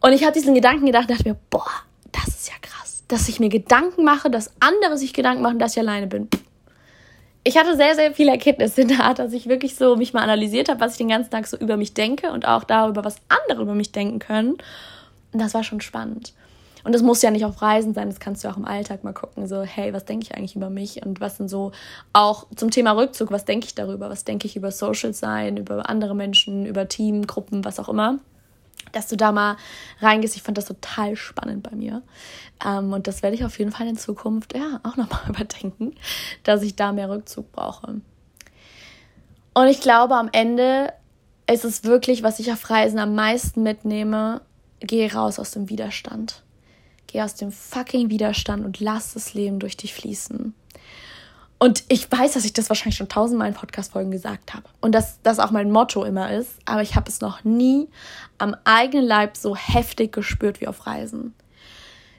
Und 0.00 0.12
ich 0.12 0.22
habe 0.22 0.32
diesen 0.32 0.54
Gedanken 0.54 0.86
gedacht, 0.86 1.10
dachte 1.10 1.28
mir, 1.28 1.36
boah, 1.50 1.70
das 2.12 2.28
ist 2.28 2.48
ja 2.48 2.54
krass, 2.60 3.04
dass 3.08 3.28
ich 3.28 3.40
mir 3.40 3.48
Gedanken 3.48 4.04
mache, 4.04 4.30
dass 4.30 4.52
andere 4.60 4.96
sich 4.96 5.12
Gedanken 5.12 5.42
machen, 5.42 5.58
dass 5.58 5.72
ich 5.72 5.80
alleine 5.80 6.06
bin. 6.06 6.28
Ich 7.44 7.56
hatte 7.56 7.76
sehr, 7.76 7.94
sehr 7.94 8.12
viele 8.14 8.32
Erkenntnisse 8.32 8.80
in 8.82 8.88
der 8.88 9.04
Art, 9.04 9.18
dass 9.18 9.32
ich 9.32 9.48
wirklich 9.48 9.74
so 9.74 9.96
mich 9.96 10.12
mal 10.12 10.22
analysiert 10.22 10.68
habe, 10.68 10.80
was 10.80 10.92
ich 10.92 10.98
den 10.98 11.08
ganzen 11.08 11.30
Tag 11.30 11.46
so 11.46 11.56
über 11.56 11.76
mich 11.76 11.94
denke 11.94 12.30
und 12.32 12.46
auch 12.46 12.64
darüber, 12.64 13.04
was 13.04 13.16
andere 13.28 13.62
über 13.62 13.74
mich 13.74 13.92
denken 13.92 14.18
können. 14.18 14.58
Und 15.32 15.40
das 15.40 15.54
war 15.54 15.64
schon 15.64 15.80
spannend. 15.80 16.32
Und 16.84 16.94
das 16.94 17.02
muss 17.02 17.20
ja 17.22 17.30
nicht 17.30 17.44
auf 17.44 17.60
Reisen 17.60 17.92
sein, 17.92 18.08
das 18.08 18.20
kannst 18.20 18.44
du 18.44 18.48
auch 18.48 18.56
im 18.56 18.64
Alltag 18.64 19.04
mal 19.04 19.12
gucken. 19.12 19.46
So, 19.46 19.62
hey, 19.62 19.92
was 19.92 20.04
denke 20.04 20.24
ich 20.24 20.34
eigentlich 20.36 20.56
über 20.56 20.70
mich? 20.70 21.04
Und 21.04 21.20
was 21.20 21.36
sind 21.36 21.48
so 21.48 21.72
auch 22.12 22.46
zum 22.54 22.70
Thema 22.70 22.92
Rückzug, 22.92 23.30
was 23.30 23.44
denke 23.44 23.66
ich 23.66 23.74
darüber? 23.74 24.08
Was 24.08 24.24
denke 24.24 24.46
ich 24.46 24.56
über 24.56 24.70
Social 24.70 25.12
Sein, 25.12 25.56
über 25.56 25.88
andere 25.90 26.14
Menschen, 26.14 26.64
über 26.64 26.88
Teamgruppen, 26.88 27.64
was 27.64 27.80
auch 27.80 27.88
immer? 27.88 28.20
Dass 28.92 29.08
du 29.08 29.16
da 29.16 29.32
mal 29.32 29.56
reingehst. 30.00 30.36
Ich 30.36 30.42
fand 30.42 30.58
das 30.58 30.66
total 30.66 31.16
spannend 31.16 31.62
bei 31.62 31.76
mir. 31.76 32.02
Ähm, 32.64 32.92
und 32.92 33.06
das 33.06 33.22
werde 33.22 33.36
ich 33.36 33.44
auf 33.44 33.58
jeden 33.58 33.72
Fall 33.72 33.86
in 33.86 33.96
Zukunft 33.96 34.54
ja 34.56 34.80
auch 34.82 34.96
nochmal 34.96 35.20
überdenken, 35.28 35.94
dass 36.44 36.62
ich 36.62 36.76
da 36.76 36.92
mehr 36.92 37.10
Rückzug 37.10 37.52
brauche. 37.52 38.00
Und 39.54 39.66
ich 39.66 39.80
glaube, 39.80 40.14
am 40.14 40.28
Ende 40.32 40.92
ist 41.50 41.64
es 41.64 41.84
wirklich, 41.84 42.22
was 42.22 42.38
ich 42.38 42.52
auf 42.52 42.68
Reisen 42.70 42.98
am 42.98 43.14
meisten 43.14 43.62
mitnehme, 43.62 44.42
geh 44.80 45.08
raus 45.08 45.38
aus 45.38 45.50
dem 45.52 45.68
Widerstand. 45.68 46.42
Geh 47.06 47.22
aus 47.22 47.34
dem 47.34 47.50
fucking 47.50 48.10
Widerstand 48.10 48.64
und 48.64 48.80
lass 48.80 49.14
das 49.14 49.34
Leben 49.34 49.58
durch 49.58 49.76
dich 49.76 49.94
fließen. 49.94 50.54
Und 51.58 51.82
ich 51.88 52.10
weiß, 52.10 52.34
dass 52.34 52.44
ich 52.44 52.52
das 52.52 52.68
wahrscheinlich 52.68 52.96
schon 52.96 53.08
tausendmal 53.08 53.48
in 53.48 53.54
Podcast-Folgen 53.54 54.12
gesagt 54.12 54.54
habe. 54.54 54.64
Und 54.80 54.94
dass 54.94 55.20
das 55.22 55.40
auch 55.40 55.50
mein 55.50 55.72
Motto 55.72 56.04
immer 56.04 56.32
ist. 56.32 56.52
Aber 56.64 56.82
ich 56.82 56.94
habe 56.94 57.10
es 57.10 57.20
noch 57.20 57.42
nie 57.42 57.88
am 58.38 58.54
eigenen 58.64 59.04
Leib 59.04 59.36
so 59.36 59.56
heftig 59.56 60.12
gespürt 60.12 60.60
wie 60.60 60.68
auf 60.68 60.86
Reisen. 60.86 61.34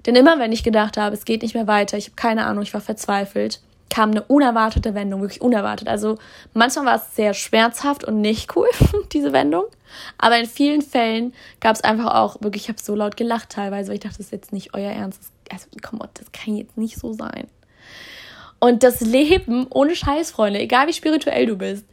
Denn 0.06 0.16
immer, 0.16 0.40
wenn 0.40 0.52
ich 0.52 0.64
gedacht 0.64 0.98
habe, 0.98 1.16
es 1.16 1.26
geht 1.26 1.42
nicht 1.42 1.56
mehr 1.56 1.68
weiter, 1.68 1.98
ich 1.98 2.06
habe 2.06 2.16
keine 2.16 2.46
Ahnung, 2.46 2.64
ich 2.64 2.74
war 2.74 2.82
verzweifelt, 2.82 3.62
kam 3.90 4.12
eine 4.12 4.24
unerwartete 4.24 4.94
Wendung, 4.94 5.22
wirklich 5.22 5.42
unerwartet. 5.42 5.88
Also 5.88 6.18
manchmal 6.54 6.86
war 6.86 6.96
es 6.96 7.16
sehr 7.16 7.34
schmerzhaft 7.34 8.04
und 8.04 8.22
nicht 8.22 8.56
cool, 8.56 8.68
diese 9.12 9.34
Wendung. 9.34 9.66
Aber 10.18 10.38
in 10.38 10.46
vielen 10.46 10.82
Fällen 10.82 11.34
gab 11.60 11.76
es 11.76 11.84
einfach 11.84 12.14
auch 12.16 12.42
wirklich, 12.42 12.64
ich 12.64 12.70
habe 12.70 12.82
so 12.82 12.94
laut 12.96 13.18
gelacht 13.18 13.50
teilweise, 13.50 13.90
weil 13.90 13.96
ich 13.96 14.02
dachte, 14.02 14.18
das 14.18 14.28
ist 14.28 14.32
jetzt 14.32 14.54
nicht 14.54 14.74
euer 14.74 14.92
Ernst. 14.92 15.32
Also, 15.52 15.66
komm, 15.82 16.00
das 16.14 16.32
kann 16.32 16.56
jetzt 16.56 16.78
nicht 16.78 16.98
so 16.98 17.14
sein. 17.14 17.48
Und 18.60 18.84
das 18.84 19.02
Leben, 19.02 19.68
ohne 19.70 19.96
Scheiß, 19.96 20.32
Freunde, 20.32 20.60
egal 20.60 20.88
wie 20.88 20.94
spirituell 20.94 21.46
du 21.46 21.58
bist, 21.58 21.86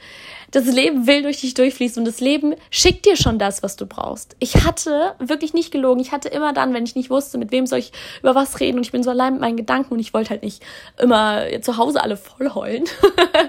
das 0.51 0.67
Leben 0.67 1.07
will 1.07 1.23
durch 1.23 1.41
dich 1.41 1.55
durchfließen 1.55 2.01
und 2.01 2.07
das 2.07 2.21
Leben 2.21 2.55
schickt 2.71 3.07
dir 3.07 3.17
schon 3.17 3.39
das, 3.39 3.63
was 3.63 3.77
du 3.77 3.87
brauchst. 3.87 4.37
Ich 4.39 4.65
hatte 4.65 5.15
wirklich 5.19 5.55
nicht 5.55 5.71
gelogen. 5.71 6.01
Ich 6.01 6.13
hatte 6.13 6.29
immer 6.29 6.53
dann, 6.53 6.75
wenn 6.75 6.85
ich 6.85 6.95
nicht 6.95 7.11
wusste, 7.11 7.39
mit 7.39 7.51
wem 7.53 7.67
soll 7.67 7.81
ich 7.81 7.93
über 8.21 8.35
was 8.35 8.61
reden 8.61 8.79
und 8.79 8.85
ich 8.85 8.93
bin 8.93 9.03
so 9.03 9.11
allein 9.11 9.35
mit 9.35 9.41
meinen 9.43 9.57
Gedanken 9.57 9.95
und 9.95 10.01
ich 10.01 10.15
wollte 10.15 10.31
halt 10.31 10.43
nicht 10.43 10.63
immer 10.99 11.45
zu 11.61 11.77
Hause 11.77 12.03
alle 12.03 12.17
voll 12.17 12.51
heulen. 12.55 12.85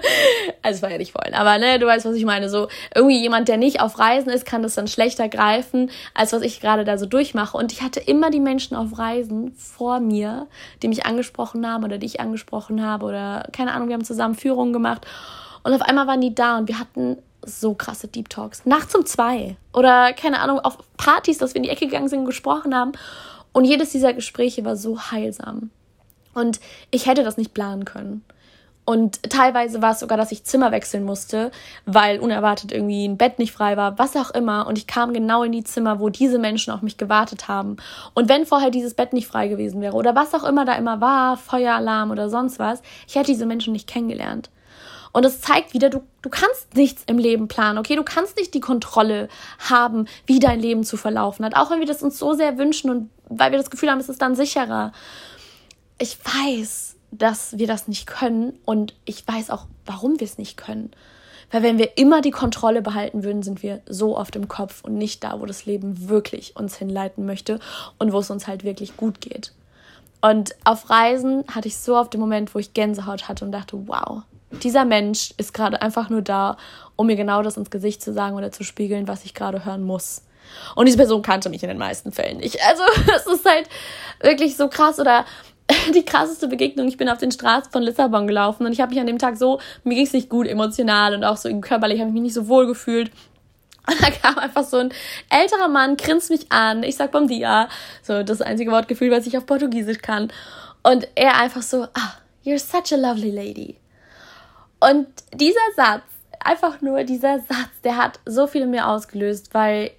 also 0.62 0.82
war 0.82 0.90
ja 0.90 0.98
nicht 0.98 1.12
voll, 1.12 1.32
aber 1.32 1.58
ne, 1.58 1.78
du 1.78 1.86
weißt, 1.86 2.04
was 2.06 2.14
ich 2.14 2.24
meine. 2.24 2.48
So 2.48 2.68
irgendwie 2.94 3.20
jemand, 3.20 3.48
der 3.48 3.56
nicht 3.56 3.80
auf 3.80 3.98
Reisen 3.98 4.30
ist, 4.30 4.46
kann 4.46 4.62
das 4.62 4.74
dann 4.74 4.88
schlechter 4.88 5.28
greifen, 5.28 5.90
als 6.14 6.32
was 6.32 6.42
ich 6.42 6.60
gerade 6.60 6.84
da 6.84 6.98
so 6.98 7.06
durchmache. 7.06 7.56
Und 7.56 7.72
ich 7.72 7.82
hatte 7.82 8.00
immer 8.00 8.30
die 8.30 8.40
Menschen 8.40 8.76
auf 8.76 8.98
Reisen 8.98 9.52
vor 9.56 10.00
mir, 10.00 10.46
die 10.82 10.88
mich 10.88 11.06
angesprochen 11.06 11.66
haben 11.66 11.84
oder 11.84 11.98
die 11.98 12.06
ich 12.06 12.20
angesprochen 12.20 12.84
habe 12.84 13.06
oder 13.06 13.48
keine 13.52 13.72
Ahnung, 13.72 13.88
wir 13.88 13.94
haben 13.94 14.04
zusammen 14.04 14.34
Führungen 14.34 14.72
gemacht. 14.72 15.06
Und 15.68 15.74
auf 15.74 15.82
einmal 15.82 16.06
waren 16.06 16.22
die 16.22 16.34
da 16.34 16.56
und 16.56 16.66
wir 16.66 16.78
hatten 16.78 17.18
so 17.44 17.74
krasse 17.74 18.08
Deep 18.08 18.30
Talks. 18.30 18.64
Nachts 18.64 18.94
um 18.94 19.04
zwei. 19.04 19.58
Oder 19.74 20.14
keine 20.14 20.40
Ahnung, 20.40 20.60
auf 20.60 20.78
Partys, 20.96 21.36
dass 21.36 21.52
wir 21.52 21.58
in 21.58 21.64
die 21.64 21.68
Ecke 21.68 21.84
gegangen 21.84 22.08
sind 22.08 22.20
und 22.20 22.24
gesprochen 22.24 22.74
haben. 22.74 22.92
Und 23.52 23.66
jedes 23.66 23.90
dieser 23.90 24.14
Gespräche 24.14 24.64
war 24.64 24.76
so 24.76 24.98
heilsam. 24.98 25.68
Und 26.32 26.58
ich 26.90 27.04
hätte 27.04 27.22
das 27.22 27.36
nicht 27.36 27.52
planen 27.52 27.84
können. 27.84 28.24
Und 28.86 29.30
teilweise 29.30 29.82
war 29.82 29.90
es 29.90 30.00
sogar, 30.00 30.16
dass 30.16 30.32
ich 30.32 30.44
Zimmer 30.44 30.72
wechseln 30.72 31.04
musste, 31.04 31.50
weil 31.84 32.18
unerwartet 32.18 32.72
irgendwie 32.72 33.06
ein 33.06 33.18
Bett 33.18 33.38
nicht 33.38 33.52
frei 33.52 33.76
war, 33.76 33.98
was 33.98 34.16
auch 34.16 34.30
immer. 34.30 34.66
Und 34.66 34.78
ich 34.78 34.86
kam 34.86 35.12
genau 35.12 35.42
in 35.42 35.52
die 35.52 35.64
Zimmer, 35.64 36.00
wo 36.00 36.08
diese 36.08 36.38
Menschen 36.38 36.72
auf 36.72 36.80
mich 36.80 36.96
gewartet 36.96 37.46
haben. 37.46 37.76
Und 38.14 38.30
wenn 38.30 38.46
vorher 38.46 38.70
dieses 38.70 38.94
Bett 38.94 39.12
nicht 39.12 39.26
frei 39.26 39.48
gewesen 39.48 39.82
wäre 39.82 39.96
oder 39.96 40.14
was 40.14 40.32
auch 40.32 40.44
immer 40.44 40.64
da 40.64 40.76
immer 40.76 41.02
war, 41.02 41.36
Feueralarm 41.36 42.10
oder 42.10 42.30
sonst 42.30 42.58
was, 42.58 42.80
ich 43.06 43.16
hätte 43.16 43.32
diese 43.32 43.44
Menschen 43.44 43.74
nicht 43.74 43.86
kennengelernt. 43.86 44.48
Und 45.18 45.24
es 45.24 45.40
zeigt 45.40 45.74
wieder, 45.74 45.90
du, 45.90 46.02
du 46.22 46.30
kannst 46.30 46.76
nichts 46.76 47.02
im 47.08 47.18
Leben 47.18 47.48
planen, 47.48 47.78
okay? 47.78 47.96
Du 47.96 48.04
kannst 48.04 48.36
nicht 48.36 48.54
die 48.54 48.60
Kontrolle 48.60 49.28
haben, 49.58 50.06
wie 50.26 50.38
dein 50.38 50.60
Leben 50.60 50.84
zu 50.84 50.96
verlaufen 50.96 51.44
hat. 51.44 51.56
Auch 51.56 51.72
wenn 51.72 51.80
wir 51.80 51.88
das 51.88 52.04
uns 52.04 52.20
so 52.20 52.34
sehr 52.34 52.56
wünschen 52.56 52.88
und 52.88 53.10
weil 53.28 53.50
wir 53.50 53.58
das 53.58 53.68
Gefühl 53.68 53.90
haben, 53.90 53.98
es 53.98 54.08
ist 54.08 54.22
dann 54.22 54.36
sicherer. 54.36 54.92
Ich 55.98 56.18
weiß, 56.24 56.94
dass 57.10 57.58
wir 57.58 57.66
das 57.66 57.88
nicht 57.88 58.06
können 58.06 58.60
und 58.64 58.94
ich 59.06 59.26
weiß 59.26 59.50
auch, 59.50 59.66
warum 59.86 60.20
wir 60.20 60.24
es 60.24 60.38
nicht 60.38 60.56
können. 60.56 60.92
Weil 61.50 61.64
wenn 61.64 61.78
wir 61.78 61.98
immer 61.98 62.20
die 62.20 62.30
Kontrolle 62.30 62.80
behalten 62.80 63.24
würden, 63.24 63.42
sind 63.42 63.64
wir 63.64 63.80
so 63.88 64.16
oft 64.16 64.36
im 64.36 64.46
Kopf 64.46 64.84
und 64.84 64.94
nicht 64.94 65.24
da, 65.24 65.40
wo 65.40 65.46
das 65.46 65.66
Leben 65.66 66.08
wirklich 66.08 66.54
uns 66.54 66.76
hinleiten 66.76 67.26
möchte 67.26 67.58
und 67.98 68.12
wo 68.12 68.20
es 68.20 68.30
uns 68.30 68.46
halt 68.46 68.62
wirklich 68.62 68.96
gut 68.96 69.20
geht. 69.20 69.52
Und 70.20 70.54
auf 70.62 70.88
Reisen 70.88 71.42
hatte 71.52 71.66
ich 71.66 71.76
so 71.76 71.96
oft 71.96 72.14
den 72.14 72.20
Moment, 72.20 72.54
wo 72.54 72.60
ich 72.60 72.72
Gänsehaut 72.72 73.26
hatte 73.26 73.44
und 73.44 73.50
dachte, 73.50 73.88
wow, 73.88 74.22
dieser 74.50 74.84
Mensch 74.84 75.32
ist 75.36 75.52
gerade 75.54 75.82
einfach 75.82 76.10
nur 76.10 76.22
da, 76.22 76.56
um 76.96 77.06
mir 77.06 77.16
genau 77.16 77.42
das 77.42 77.56
ins 77.56 77.70
Gesicht 77.70 78.02
zu 78.02 78.12
sagen 78.12 78.36
oder 78.36 78.50
zu 78.50 78.64
spiegeln, 78.64 79.08
was 79.08 79.24
ich 79.24 79.34
gerade 79.34 79.64
hören 79.64 79.82
muss. 79.82 80.22
Und 80.74 80.86
diese 80.86 80.96
Person 80.98 81.22
kannte 81.22 81.50
mich 81.50 81.62
in 81.62 81.68
den 81.68 81.78
meisten 81.78 82.12
Fällen 82.12 82.38
nicht. 82.38 82.58
Also 82.66 82.82
es 83.16 83.26
ist 83.26 83.44
halt 83.44 83.68
wirklich 84.20 84.56
so 84.56 84.68
krass 84.68 84.98
oder 84.98 85.24
die 85.94 86.04
krasseste 86.04 86.48
Begegnung. 86.48 86.88
Ich 86.88 86.96
bin 86.96 87.08
auf 87.08 87.18
den 87.18 87.30
Straßen 87.30 87.70
von 87.70 87.82
Lissabon 87.82 88.26
gelaufen 88.26 88.66
und 88.66 88.72
ich 88.72 88.80
habe 88.80 88.90
mich 88.90 89.00
an 89.00 89.06
dem 89.06 89.18
Tag 89.18 89.36
so, 89.36 89.60
mir 89.84 89.94
ging 89.94 90.06
es 90.06 90.12
nicht 90.12 90.28
gut 90.28 90.46
emotional 90.46 91.14
und 91.14 91.24
auch 91.24 91.36
so 91.36 91.48
körperlich 91.60 92.00
habe 92.00 92.08
ich 92.10 92.14
mich 92.14 92.22
nicht 92.22 92.34
so 92.34 92.48
wohl 92.48 92.66
gefühlt. 92.66 93.10
Und 93.86 94.02
da 94.02 94.10
kam 94.10 94.38
einfach 94.38 94.64
so 94.64 94.78
ein 94.78 94.92
älterer 95.30 95.68
Mann, 95.68 95.96
grinst 95.96 96.30
mich 96.30 96.52
an. 96.52 96.82
Ich 96.82 96.96
sag 96.96 97.10
Bom 97.10 97.26
dia. 97.26 97.68
So 98.02 98.22
das 98.22 98.42
einzige 98.42 98.70
Wortgefühl, 98.70 99.10
was 99.10 99.26
ich 99.26 99.38
auf 99.38 99.46
Portugiesisch 99.46 99.98
kann. 100.02 100.30
Und 100.82 101.08
er 101.14 101.36
einfach 101.36 101.62
so, 101.62 101.84
ah, 101.94 102.14
you're 102.44 102.58
such 102.58 102.92
a 102.92 103.00
lovely 103.00 103.30
lady. 103.30 103.76
Und 104.80 105.06
dieser 105.34 105.58
Satz, 105.76 106.02
einfach 106.40 106.80
nur 106.80 107.04
dieser 107.04 107.40
Satz, 107.40 107.80
der 107.84 107.96
hat 107.96 108.20
so 108.24 108.46
viel 108.46 108.62
in 108.62 108.70
mir 108.70 108.88
ausgelöst, 108.88 109.54
weil 109.54 109.90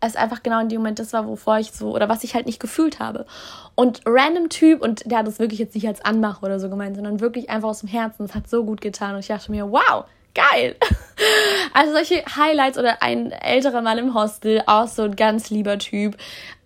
es 0.00 0.16
einfach 0.16 0.42
genau 0.42 0.60
in 0.60 0.68
dem 0.68 0.80
Moment 0.80 0.98
das 0.98 1.12
war, 1.12 1.26
wovor 1.26 1.58
ich 1.58 1.72
so, 1.72 1.94
oder 1.94 2.08
was 2.08 2.24
ich 2.24 2.34
halt 2.34 2.46
nicht 2.46 2.60
gefühlt 2.60 3.00
habe. 3.00 3.26
Und 3.74 4.00
random 4.06 4.48
Typ, 4.48 4.82
und 4.82 5.10
der 5.10 5.18
hat 5.18 5.26
das 5.26 5.38
wirklich 5.38 5.58
jetzt 5.58 5.74
nicht 5.74 5.86
als 5.86 6.04
Anmache 6.04 6.44
oder 6.44 6.58
so 6.58 6.70
gemeint, 6.70 6.96
sondern 6.96 7.20
wirklich 7.20 7.50
einfach 7.50 7.68
aus 7.68 7.80
dem 7.80 7.88
Herzen, 7.88 8.26
das 8.26 8.34
hat 8.34 8.48
so 8.48 8.64
gut 8.64 8.80
getan. 8.80 9.14
Und 9.14 9.20
ich 9.20 9.28
dachte 9.28 9.50
mir, 9.50 9.70
wow, 9.70 10.04
geil. 10.34 10.76
Also 11.74 11.92
solche 11.92 12.24
Highlights 12.24 12.78
oder 12.78 13.02
ein 13.02 13.30
älterer 13.30 13.82
Mann 13.82 13.98
im 13.98 14.14
Hostel, 14.14 14.62
auch 14.66 14.88
so 14.88 15.02
ein 15.02 15.16
ganz 15.16 15.50
lieber 15.50 15.78
Typ, 15.78 16.16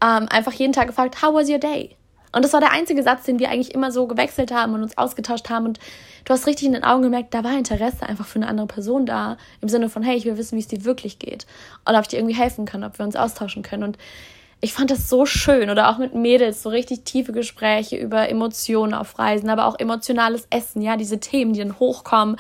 ähm, 0.01 0.29
einfach 0.31 0.53
jeden 0.53 0.73
Tag 0.73 0.87
gefragt, 0.87 1.21
how 1.23 1.35
was 1.35 1.51
your 1.51 1.59
day? 1.59 1.97
Und 2.35 2.45
das 2.45 2.53
war 2.53 2.61
der 2.61 2.73
einzige 2.73 3.03
Satz, 3.03 3.25
den 3.25 3.39
wir 3.39 3.51
eigentlich 3.51 3.75
immer 3.75 3.93
so 3.93 4.07
gewechselt 4.07 4.53
haben 4.53 4.75
und 4.75 4.83
uns 4.83 4.99
ausgetauscht 4.99 5.51
haben. 5.51 5.67
Und 5.67 5.79
du 6.25 6.33
hast 6.33 6.47
richtig 6.47 6.67
in 6.67 6.73
den 6.73 6.85
Augen 6.85 7.03
gemerkt, 7.03 7.33
da 7.33 7.45
war 7.45 7.57
Interesse 7.57 8.05
einfach 8.07 8.27
für 8.27 8.41
eine 8.41 8.49
andere 8.49 8.67
Person 8.67 9.07
da. 9.07 9.37
Im 9.61 9.69
Sinne 9.69 9.89
von, 9.89 10.03
hey, 10.03 10.17
ich 10.17 10.25
will 10.25 10.37
wissen, 10.37 10.57
wie 10.57 10.61
es 10.61 10.69
dir 10.69 10.85
wirklich 10.85 11.19
geht. 11.19 11.47
Und 11.85 11.95
ob 11.95 12.03
ich 12.03 12.09
dir 12.09 12.19
irgendwie 12.19 12.35
helfen 12.35 12.65
kann, 12.65 12.83
ob 12.83 12.99
wir 12.99 13.05
uns 13.05 13.17
austauschen 13.17 13.63
können. 13.63 13.85
Und 13.85 13.99
ich 14.65 14.73
fand 14.73 14.91
das 14.91 15.11
so 15.11 15.27
schön. 15.27 15.69
Oder 15.71 15.91
auch 15.91 15.99
mit 15.99 16.15
Mädels, 16.15 16.63
so 16.63 16.71
richtig 16.71 17.05
tiefe 17.05 17.33
Gespräche 17.33 17.97
über 17.97 18.29
Emotionen 18.29 18.95
auf 18.95 19.19
Reisen, 19.19 19.51
aber 19.51 19.67
auch 19.67 19.79
emotionales 19.79 20.47
Essen, 20.51 20.81
ja, 20.81 20.97
diese 20.97 21.21
Themen, 21.21 21.53
die 21.53 21.61
dann 21.61 21.79
hochkommen, 21.79 22.37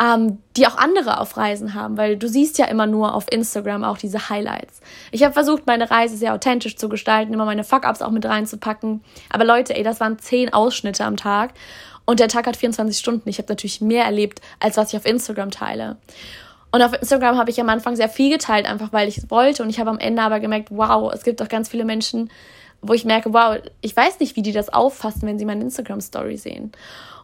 ähm, 0.00 0.38
die 0.56 0.66
auch 0.66 0.76
andere 0.76 1.18
auf 1.18 1.36
Reisen 1.36 1.74
haben, 1.74 1.96
weil 1.96 2.16
du 2.16 2.28
siehst 2.28 2.58
ja 2.58 2.66
immer 2.66 2.86
nur 2.86 3.14
auf 3.14 3.26
Instagram 3.30 3.82
auch 3.82 3.98
diese 3.98 4.28
Highlights. 4.28 4.80
Ich 5.10 5.24
habe 5.24 5.32
versucht, 5.34 5.66
meine 5.66 5.90
Reise 5.90 6.16
sehr 6.16 6.34
authentisch 6.34 6.76
zu 6.76 6.88
gestalten, 6.88 7.34
immer 7.34 7.44
meine 7.44 7.64
Fuck-Ups 7.64 8.00
auch 8.00 8.10
mit 8.10 8.24
reinzupacken. 8.24 9.02
Aber 9.30 9.44
Leute, 9.44 9.74
ey, 9.74 9.82
das 9.82 9.98
waren 9.98 10.18
zehn 10.20 10.52
Ausschnitte 10.52 11.04
am 11.04 11.16
Tag. 11.16 11.52
Und 12.04 12.20
der 12.20 12.28
Tag 12.28 12.46
hat 12.46 12.56
24 12.56 12.96
Stunden. 12.96 13.28
Ich 13.28 13.38
habe 13.38 13.48
natürlich 13.48 13.80
mehr 13.80 14.04
erlebt, 14.04 14.40
als 14.60 14.76
was 14.76 14.92
ich 14.92 14.96
auf 14.96 15.04
Instagram 15.04 15.50
teile. 15.50 15.96
Und 16.76 16.82
auf 16.82 16.92
Instagram 16.92 17.38
habe 17.38 17.50
ich 17.50 17.58
am 17.58 17.70
Anfang 17.70 17.96
sehr 17.96 18.10
viel 18.10 18.28
geteilt, 18.28 18.66
einfach 18.66 18.92
weil 18.92 19.08
ich 19.08 19.16
es 19.16 19.30
wollte. 19.30 19.62
Und 19.62 19.70
ich 19.70 19.80
habe 19.80 19.88
am 19.88 19.98
Ende 19.98 20.20
aber 20.20 20.40
gemerkt, 20.40 20.68
wow, 20.70 21.10
es 21.10 21.24
gibt 21.24 21.40
doch 21.40 21.48
ganz 21.48 21.70
viele 21.70 21.86
Menschen, 21.86 22.30
wo 22.82 22.92
ich 22.92 23.06
merke, 23.06 23.32
wow, 23.32 23.56
ich 23.80 23.96
weiß 23.96 24.20
nicht, 24.20 24.36
wie 24.36 24.42
die 24.42 24.52
das 24.52 24.68
auffassen, 24.68 25.22
wenn 25.22 25.38
sie 25.38 25.46
meine 25.46 25.64
Instagram-Story 25.64 26.36
sehen. 26.36 26.72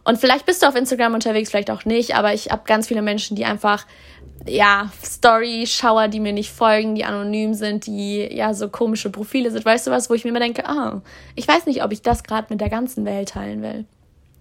Und 0.05 0.17
vielleicht 0.17 0.47
bist 0.47 0.63
du 0.63 0.67
auf 0.67 0.75
Instagram 0.75 1.13
unterwegs, 1.13 1.51
vielleicht 1.51 1.69
auch 1.69 1.85
nicht, 1.85 2.15
aber 2.15 2.33
ich 2.33 2.49
habe 2.49 2.63
ganz 2.65 2.87
viele 2.87 3.03
Menschen, 3.03 3.37
die 3.37 3.45
einfach, 3.45 3.85
ja, 4.47 4.91
Story-Schauer, 5.03 6.07
die 6.07 6.19
mir 6.19 6.33
nicht 6.33 6.49
folgen, 6.49 6.95
die 6.95 7.05
anonym 7.05 7.53
sind, 7.53 7.85
die 7.85 8.27
ja 8.31 8.55
so 8.55 8.69
komische 8.69 9.11
Profile 9.11 9.51
sind. 9.51 9.63
Weißt 9.63 9.85
du 9.85 9.91
was, 9.91 10.09
wo 10.09 10.15
ich 10.15 10.23
mir 10.23 10.31
immer 10.31 10.39
denke, 10.39 10.67
ah, 10.67 11.03
ich 11.35 11.47
weiß 11.47 11.67
nicht, 11.67 11.83
ob 11.83 11.91
ich 11.91 12.01
das 12.01 12.23
gerade 12.23 12.47
mit 12.49 12.59
der 12.59 12.69
ganzen 12.69 13.05
Welt 13.05 13.29
teilen 13.29 13.61
will. 13.61 13.85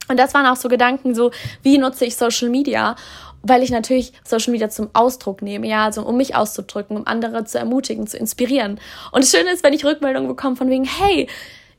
Und 0.08 0.18
das 0.18 0.34
waren 0.34 0.46
auch 0.46 0.56
so 0.56 0.68
Gedanken, 0.68 1.14
so 1.14 1.30
wie 1.62 1.78
nutze 1.78 2.06
ich 2.06 2.16
Social 2.16 2.48
Media? 2.48 2.96
Weil 3.42 3.62
ich 3.62 3.70
natürlich 3.70 4.12
Social 4.24 4.52
Media 4.52 4.70
zum 4.70 4.90
Ausdruck 4.92 5.42
nehme, 5.42 5.66
ja, 5.66 5.84
also 5.84 6.02
um 6.02 6.16
mich 6.16 6.34
auszudrücken, 6.34 6.96
um 6.96 7.06
andere 7.06 7.44
zu 7.44 7.58
ermutigen, 7.58 8.06
zu 8.06 8.16
inspirieren. 8.16 8.80
Und 9.10 9.24
das 9.24 9.30
Schöne 9.30 9.52
ist, 9.52 9.64
wenn 9.64 9.72
ich 9.72 9.84
Rückmeldungen 9.84 10.28
bekomme 10.28 10.56
von 10.56 10.70
wegen, 10.70 10.84
hey, 10.84 11.28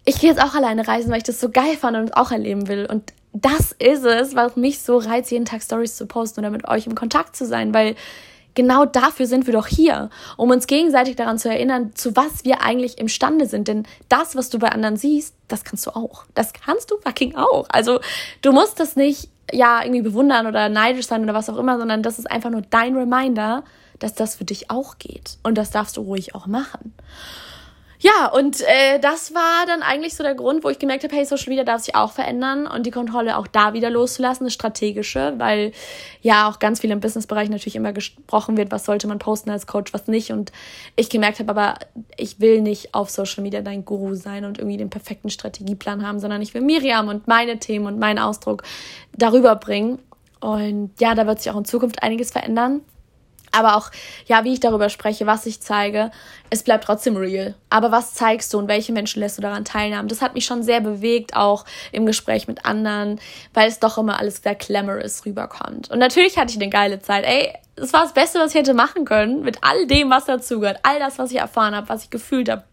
ich 0.06 0.20
gehe 0.20 0.30
jetzt 0.30 0.42
auch 0.42 0.54
alleine 0.54 0.88
reisen, 0.88 1.10
weil 1.10 1.18
ich 1.18 1.24
das 1.24 1.40
so 1.40 1.50
geil 1.50 1.78
fand 1.80 1.98
und 1.98 2.18
auch 2.18 2.32
erleben 2.32 2.68
will. 2.68 2.86
Und 2.86 3.14
das 3.32 3.72
ist 3.80 4.06
es, 4.06 4.36
was 4.36 4.56
mich 4.56 4.82
so 4.82 4.98
reizt, 4.98 5.32
jeden 5.32 5.46
Tag 5.46 5.64
Stories 5.64 5.96
zu 5.96 6.06
posten 6.06 6.42
oder 6.42 6.50
mit 6.50 6.68
euch 6.68 6.86
im 6.86 6.96
Kontakt 6.96 7.36
zu 7.36 7.46
sein, 7.46 7.74
weil 7.74 7.96
genau 8.54 8.86
dafür 8.86 9.26
sind 9.26 9.48
wir 9.48 9.54
doch 9.54 9.68
hier, 9.68 10.10
um 10.38 10.52
uns 10.52 10.68
gegenseitig 10.68 11.16
daran 11.16 11.40
zu 11.40 11.50
erinnern, 11.50 11.92
zu 11.96 12.16
was 12.16 12.44
wir 12.44 12.62
eigentlich 12.62 12.98
imstande 12.98 13.48
sind. 13.48 13.68
Denn 13.68 13.88
das, 14.10 14.36
was 14.36 14.50
du 14.50 14.60
bei 14.60 14.70
anderen 14.70 14.98
siehst, 14.98 15.36
das 15.48 15.64
kannst 15.64 15.88
du 15.88 15.92
auch. 15.92 16.26
Das 16.36 16.54
kannst 16.54 16.92
du 16.92 16.98
fucking 16.98 17.36
auch. 17.36 17.66
Also 17.70 18.00
du 18.42 18.52
musst 18.52 18.80
das 18.80 18.96
nicht 18.96 19.30
ja, 19.52 19.82
irgendwie 19.84 20.02
bewundern 20.02 20.48
oder 20.48 20.70
neidisch 20.70 21.08
sein 21.08 21.24
oder 21.24 21.34
was 21.34 21.50
auch 21.50 21.58
immer, 21.58 21.78
sondern 21.78 22.04
das 22.04 22.20
ist 22.20 22.30
einfach 22.30 22.50
nur 22.50 22.62
dein 22.62 22.96
Reminder, 22.96 23.64
dass 24.00 24.14
das 24.14 24.36
für 24.36 24.46
dich 24.46 24.70
auch 24.70 24.98
geht. 24.98 25.38
Und 25.44 25.58
das 25.58 25.72
darfst 25.72 25.98
du 25.98 26.02
ruhig 26.02 26.36
auch 26.36 26.48
machen. 26.48 26.94
Ja, 28.04 28.28
und 28.28 28.60
äh, 28.60 29.00
das 29.00 29.34
war 29.34 29.66
dann 29.66 29.82
eigentlich 29.82 30.14
so 30.14 30.24
der 30.24 30.36
Grund, 30.36 30.66
wo 30.66 30.70
ich 30.70 30.78
gemerkt 30.78 31.06
habe, 31.06 31.16
hey, 31.16 31.24
Social 31.24 31.48
Media 31.48 31.64
darf 31.64 31.84
sich 31.84 31.96
auch 31.96 32.12
verändern 32.12 32.68
und 32.68 32.86
die 32.86 32.92
Kontrolle 32.92 33.38
auch 33.38 33.48
da 33.48 33.72
wieder 33.72 33.90
loszulassen, 33.90 34.46
das 34.46 34.54
Strategische, 34.54 35.36
weil 35.38 35.72
ja 36.22 36.50
auch 36.50 36.60
ganz 36.60 36.82
viel 36.82 36.92
im 36.92 37.00
Businessbereich 37.00 37.48
natürlich 37.48 37.78
immer 37.78 37.94
gesprochen 37.94 38.58
wird, 38.58 38.72
was 38.72 38.84
sollte 38.84 39.08
man 39.08 39.20
posten 39.20 39.52
als 39.52 39.68
Coach, 39.68 39.94
was 39.94 40.08
nicht. 40.08 40.34
Und 40.34 40.52
ich 40.98 41.10
gemerkt 41.10 41.40
habe, 41.40 41.50
aber 41.50 41.76
ich 42.18 42.42
will 42.42 42.60
nicht 42.60 42.94
auf 42.94 43.10
Social 43.10 43.42
Media 43.42 43.62
dein 43.62 43.86
Guru 43.86 44.16
sein 44.16 44.44
und 44.44 44.58
irgendwie 44.58 44.76
den 44.76 44.90
perfekten 44.90 45.30
Strategieplan 45.30 46.06
haben, 46.06 46.20
sondern 46.20 46.42
ich 46.42 46.54
will 46.54 46.62
Miriam 46.62 47.08
und 47.08 47.30
meine 47.30 47.58
Themen 47.58 47.86
und 47.86 48.00
meinen 48.00 48.20
Ausdruck 48.20 48.64
darüber 49.16 49.56
bringen. 49.56 50.00
Und 50.42 50.92
ja, 51.00 51.16
da 51.16 51.26
wird 51.26 51.42
sich 51.42 51.54
auch 51.54 51.58
in 51.58 51.64
Zukunft 51.64 52.04
einiges 52.04 52.32
verändern 52.32 52.82
aber 53.54 53.78
auch, 53.78 53.92
ja, 54.26 54.44
wie 54.44 54.54
ich 54.54 54.60
darüber 54.60 54.90
spreche, 54.90 55.28
was 55.28 55.46
ich 55.46 55.62
zeige, 55.62 56.12
es 56.54 56.62
bleibt 56.62 56.84
trotzdem 56.84 57.18
real. 57.18 57.56
Aber 57.72 57.92
was 57.92 58.14
zeigst 58.14 58.54
du 58.54 58.60
und 58.60 58.68
welche 58.68 58.94
Menschen 58.94 59.20
lässt 59.20 59.40
du 59.40 59.42
daran 59.42 59.66
teilnehmen? 59.66 60.08
Das 60.08 60.22
hat 60.22 60.36
mich 60.36 60.46
schon 60.46 60.62
sehr 60.62 60.82
bewegt, 60.82 61.36
auch 61.36 61.66
im 61.92 62.06
Gespräch 62.06 62.48
mit 62.48 62.64
anderen, 62.64 63.20
weil 63.56 63.68
es 63.68 63.80
doch 63.80 63.98
immer 63.98 64.20
alles 64.20 64.38
sehr 64.44 64.54
glamorous 64.54 65.26
rüberkommt. 65.26 65.90
Und 65.90 65.98
natürlich 65.98 66.38
hatte 66.38 66.52
ich 66.52 66.62
eine 66.62 66.70
geile 66.70 67.00
Zeit. 67.00 67.26
Ey, 67.26 67.54
es 67.76 67.92
war 67.92 68.04
das 68.04 68.14
Beste, 68.14 68.40
was 68.40 68.52
ich 68.52 68.60
hätte 68.60 68.76
machen 68.76 69.04
können, 69.04 69.42
mit 69.42 69.58
all 69.62 69.88
dem, 69.88 70.12
was 70.12 70.26
dazugehört. 70.26 70.80
All 70.84 71.00
das, 71.00 71.18
was 71.18 71.32
ich 71.32 71.40
erfahren 71.40 71.76
habe, 71.76 71.90
was 71.90 72.04
ich 72.04 72.12
gefühlt 72.12 72.50
habe, 72.50 72.64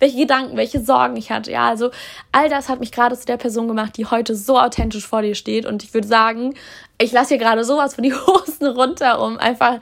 welche 0.00 0.18
Gedanken, 0.18 0.56
welche 0.56 0.80
Sorgen 0.80 1.16
ich 1.16 1.30
hatte. 1.30 1.52
Ja, 1.52 1.68
also 1.68 1.90
all 2.32 2.48
das 2.48 2.68
hat 2.68 2.80
mich 2.80 2.90
gerade 2.90 3.16
zu 3.16 3.24
der 3.24 3.36
Person 3.36 3.68
gemacht, 3.68 3.96
die 3.96 4.06
heute 4.06 4.34
so 4.34 4.58
authentisch 4.58 5.06
vor 5.06 5.22
dir 5.22 5.36
steht. 5.36 5.64
Und 5.64 5.84
ich 5.84 5.94
würde 5.94 6.08
sagen, 6.08 6.54
ich 7.00 7.12
lasse 7.12 7.28
hier 7.28 7.38
gerade 7.38 7.62
sowas 7.62 7.94
von 7.94 8.02
die 8.02 8.12
Hosen 8.26 8.66
runter, 8.66 9.22
um 9.22 9.38
einfach 9.38 9.78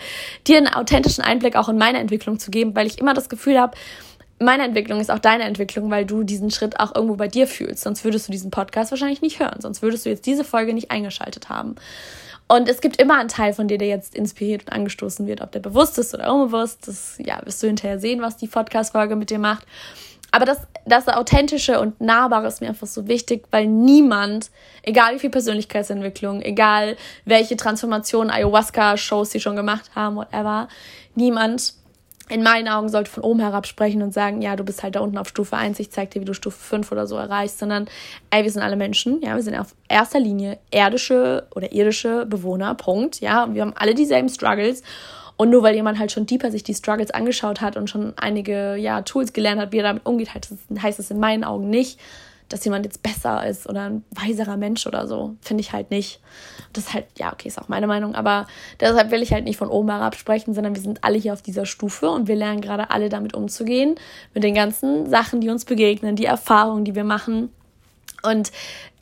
dir 0.47 0.59
einen 0.59 0.69
authentischen 0.69 1.25
Einblick 1.25 1.57
auch 1.57 1.71
in 1.71 1.79
meine 1.79 1.99
Entwicklung 1.99 2.38
zu 2.38 2.51
geben, 2.51 2.77
weil 2.77 2.87
ich 2.87 2.99
immer 2.99 3.14
das 3.14 3.31
Gefühl 3.31 3.45
habe, 3.54 3.76
meine 4.38 4.64
Entwicklung 4.64 5.00
ist 5.00 5.11
auch 5.11 5.18
deine 5.18 5.44
Entwicklung, 5.44 5.90
weil 5.90 6.04
du 6.04 6.22
diesen 6.22 6.50
Schritt 6.50 6.78
auch 6.78 6.94
irgendwo 6.94 7.16
bei 7.16 7.28
dir 7.28 7.46
fühlst. 7.46 7.82
Sonst 7.82 8.04
würdest 8.04 8.28
du 8.28 8.32
diesen 8.32 8.50
Podcast 8.50 8.90
wahrscheinlich 8.90 9.22
nicht 9.22 9.40
hören. 9.40 9.61
Sonst 9.61 9.80
würdest 9.80 10.04
du 10.04 10.11
jetzt 10.11 10.26
diese 10.26 10.44
Folge 10.44 10.74
nicht 10.74 10.90
eingeschaltet 10.90 11.48
haben. 11.48 11.76
Und 12.48 12.68
es 12.68 12.80
gibt 12.80 13.00
immer 13.00 13.18
einen 13.18 13.28
Teil 13.28 13.54
von 13.54 13.66
dir, 13.66 13.78
der 13.78 13.88
jetzt 13.88 14.14
inspiriert 14.14 14.62
und 14.66 14.72
angestoßen 14.72 15.26
wird, 15.26 15.40
ob 15.40 15.52
der 15.52 15.61
bewusst 15.61 15.98
ist 15.98 16.14
oder 16.14 16.32
unbewusst. 16.32 16.87
Das 16.87 17.16
ja, 17.18 17.40
wirst 17.44 17.62
du 17.62 17.66
hinterher 17.66 17.98
sehen, 17.98 18.20
was 18.20 18.37
die 18.37 18.46
Podcast-Folge 18.46 19.16
mit 19.16 19.30
dir 19.30 19.38
macht. 19.38 19.66
Aber 20.30 20.44
das, 20.44 20.59
das 20.85 21.09
Authentische 21.09 21.80
und 21.80 22.00
Nahbare 22.00 22.46
ist 22.46 22.61
mir 22.61 22.68
einfach 22.68 22.87
so 22.87 23.09
wichtig, 23.09 23.46
weil 23.50 23.66
niemand, 23.66 24.50
egal 24.82 25.14
wie 25.14 25.18
viel 25.18 25.30
Persönlichkeitsentwicklung, 25.30 26.42
egal 26.42 26.96
welche 27.24 27.56
Transformation, 27.56 28.30
Ayahuasca-Shows 28.30 29.30
sie 29.30 29.40
schon 29.40 29.56
gemacht 29.56 29.90
haben, 29.94 30.16
whatever, 30.16 30.68
niemand 31.14 31.72
in 32.28 32.42
meinen 32.42 32.68
Augen 32.68 32.88
sollte 32.88 33.10
von 33.10 33.22
oben 33.22 33.40
herab 33.40 33.66
sprechen 33.66 34.02
und 34.02 34.12
sagen, 34.12 34.42
ja, 34.42 34.56
du 34.56 34.64
bist 34.64 34.82
halt 34.82 34.96
da 34.96 35.00
unten 35.00 35.18
auf 35.18 35.28
Stufe 35.28 35.56
1, 35.56 35.78
ich 35.78 35.90
zeig 35.90 36.10
dir, 36.10 36.20
wie 36.20 36.26
du 36.26 36.34
Stufe 36.34 36.58
5 36.58 36.90
oder 36.90 37.06
so 37.06 37.16
erreichst, 37.16 37.58
sondern 37.58 37.86
ey, 38.30 38.42
wir 38.42 38.50
sind 38.50 38.62
alle 38.62 38.76
Menschen, 38.76 39.20
ja, 39.22 39.36
wir 39.36 39.42
sind 39.42 39.54
auf 39.56 39.74
erster 39.88 40.18
Linie 40.18 40.58
erdische 40.70 41.46
oder 41.54 41.72
irdische 41.72 42.26
Bewohner, 42.26 42.74
Punkt, 42.74 43.20
ja, 43.20 43.52
wir 43.54 43.62
haben 43.62 43.74
alle 43.76 43.94
dieselben 43.94 44.28
Struggles. 44.28 44.82
Und 45.38 45.50
nur 45.50 45.62
weil 45.62 45.74
jemand 45.74 45.98
halt 45.98 46.12
schon 46.12 46.24
deeper 46.24 46.50
sich 46.50 46.62
die 46.62 46.72
Struggles 46.72 47.10
angeschaut 47.10 47.60
hat 47.60 47.76
und 47.76 47.90
schon 47.90 48.14
einige, 48.16 48.76
ja, 48.76 49.02
Tools 49.02 49.34
gelernt 49.34 49.60
hat, 49.60 49.70
wie 49.72 49.78
er 49.78 49.82
damit 49.82 50.06
umgeht, 50.06 50.30
heißt 50.34 50.98
es 50.98 51.10
in 51.10 51.20
meinen 51.20 51.44
Augen 51.44 51.68
nicht, 51.68 52.00
dass 52.48 52.64
jemand 52.64 52.85
jetzt 52.85 53.02
besser 53.02 53.46
ist 53.46 53.68
oder 53.68 53.90
ein 53.90 54.04
weiserer 54.11 54.56
Mensch 54.56 54.87
oder 54.87 55.06
so. 55.06 55.37
Finde 55.40 55.62
ich 55.62 55.72
halt 55.72 55.90
nicht. 55.90 56.20
Das 56.72 56.85
ist 56.85 56.94
halt, 56.94 57.06
ja, 57.18 57.32
okay, 57.32 57.48
ist 57.48 57.61
auch 57.61 57.68
meine 57.68 57.87
Meinung, 57.87 58.14
aber 58.14 58.46
deshalb 58.80 59.11
will 59.11 59.22
ich 59.22 59.32
halt 59.32 59.44
nicht 59.44 59.56
von 59.56 59.68
oben 59.68 59.90
herab 59.90 60.14
sprechen, 60.14 60.54
sondern 60.54 60.74
wir 60.74 60.82
sind 60.82 61.02
alle 61.02 61.18
hier 61.18 61.32
auf 61.32 61.42
dieser 61.42 61.66
Stufe 61.66 62.11
und 62.11 62.28
wir 62.28 62.37
lernen 62.37 62.61
gerade 62.61 62.90
alle 62.90 63.09
damit 63.09 63.35
umzugehen, 63.35 63.96
mit 64.35 64.44
den 64.44 64.54
ganzen 64.54 65.09
Sachen, 65.09 65.40
die 65.40 65.48
uns 65.48 65.64
begegnen, 65.64 66.16
die 66.16 66.26
Erfahrungen, 66.26 66.85
die 66.85 66.94
wir 66.94 67.04
machen. 67.04 67.50
Und 68.22 68.50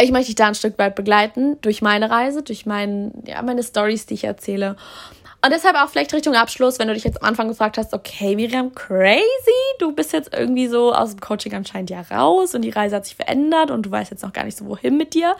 ich 0.00 0.11
möchte 0.11 0.26
dich 0.26 0.35
da 0.35 0.48
ein 0.48 0.54
Stück 0.54 0.78
weit 0.78 0.94
begleiten 0.94 1.57
durch 1.62 1.83
meine 1.83 2.11
Reise, 2.11 2.42
durch 2.42 2.66
mein, 2.66 3.12
ja, 3.26 3.42
meine 3.42 3.62
Stories, 3.62 4.07
die 4.07 4.14
ich 4.14 4.24
erzähle. 4.24 4.76
Und 5.44 5.50
deshalb 5.50 5.76
auch 5.76 5.90
vielleicht 5.90 6.14
Richtung 6.14 6.35
Abschluss, 6.37 6.78
wenn 6.78 6.88
du 6.88 6.94
dich 6.94 7.04
jetzt 7.04 7.20
am 7.20 7.28
Anfang 7.28 7.48
gefragt 7.48 7.76
hast, 7.76 7.92
okay, 7.92 8.35
Miriam, 8.35 8.74
crazy, 8.74 9.20
du 9.78 9.92
bist 9.92 10.14
jetzt 10.14 10.33
irgendwie 10.33 10.68
so 10.68 10.94
aus 10.94 11.11
dem 11.11 11.20
Coaching 11.20 11.52
anscheinend 11.52 11.90
ja 11.90 12.00
raus 12.00 12.54
und 12.54 12.62
die 12.62 12.70
Reise 12.70 12.96
hat 12.96 13.04
sich 13.04 13.14
verändert 13.14 13.70
und 13.70 13.85
du 13.85 13.90
weißt 13.90 14.11
jetzt 14.11 14.22
noch 14.22 14.33
gar 14.33 14.44
nicht 14.44 14.57
so, 14.57 14.64
wohin 14.64 14.96
mit 14.96 15.12
dir. 15.12 15.37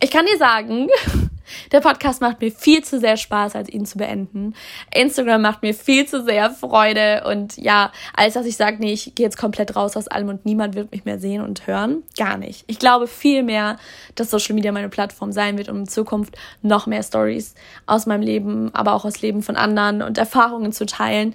Ich 0.00 0.10
kann 0.10 0.26
dir 0.26 0.36
sagen, 0.38 0.88
der 1.72 1.80
Podcast 1.80 2.20
macht 2.20 2.40
mir 2.40 2.50
viel 2.50 2.82
zu 2.84 2.98
sehr 2.98 3.16
Spaß, 3.16 3.54
als 3.54 3.68
ihn 3.68 3.86
zu 3.86 3.98
beenden. 3.98 4.54
Instagram 4.94 5.42
macht 5.42 5.62
mir 5.62 5.74
viel 5.74 6.06
zu 6.06 6.24
sehr 6.24 6.50
Freude 6.50 7.24
und 7.28 7.56
ja, 7.56 7.92
als 8.14 8.34
dass 8.34 8.46
ich 8.46 8.56
sage, 8.56 8.78
nee, 8.80 8.92
ich 8.92 9.14
gehe 9.14 9.26
jetzt 9.26 9.38
komplett 9.38 9.76
raus 9.76 9.96
aus 9.96 10.08
allem 10.08 10.28
und 10.28 10.44
niemand 10.46 10.74
wird 10.74 10.92
mich 10.92 11.04
mehr 11.04 11.18
sehen 11.18 11.42
und 11.42 11.66
hören, 11.66 12.02
gar 12.16 12.36
nicht. 12.36 12.64
Ich 12.66 12.78
glaube 12.78 13.06
viel 13.06 13.42
mehr, 13.42 13.78
dass 14.14 14.30
Social 14.30 14.54
Media 14.54 14.72
meine 14.72 14.88
Plattform 14.88 15.32
sein 15.32 15.58
wird, 15.58 15.68
um 15.68 15.78
in 15.78 15.88
Zukunft 15.88 16.36
noch 16.62 16.86
mehr 16.86 17.02
Stories 17.02 17.54
aus 17.86 18.06
meinem 18.06 18.22
Leben, 18.22 18.74
aber 18.74 18.94
auch 18.94 19.04
aus 19.04 19.20
Leben 19.22 19.42
von 19.42 19.56
anderen 19.56 20.02
und 20.02 20.18
Erfahrungen 20.18 20.72
zu 20.72 20.86
teilen, 20.86 21.34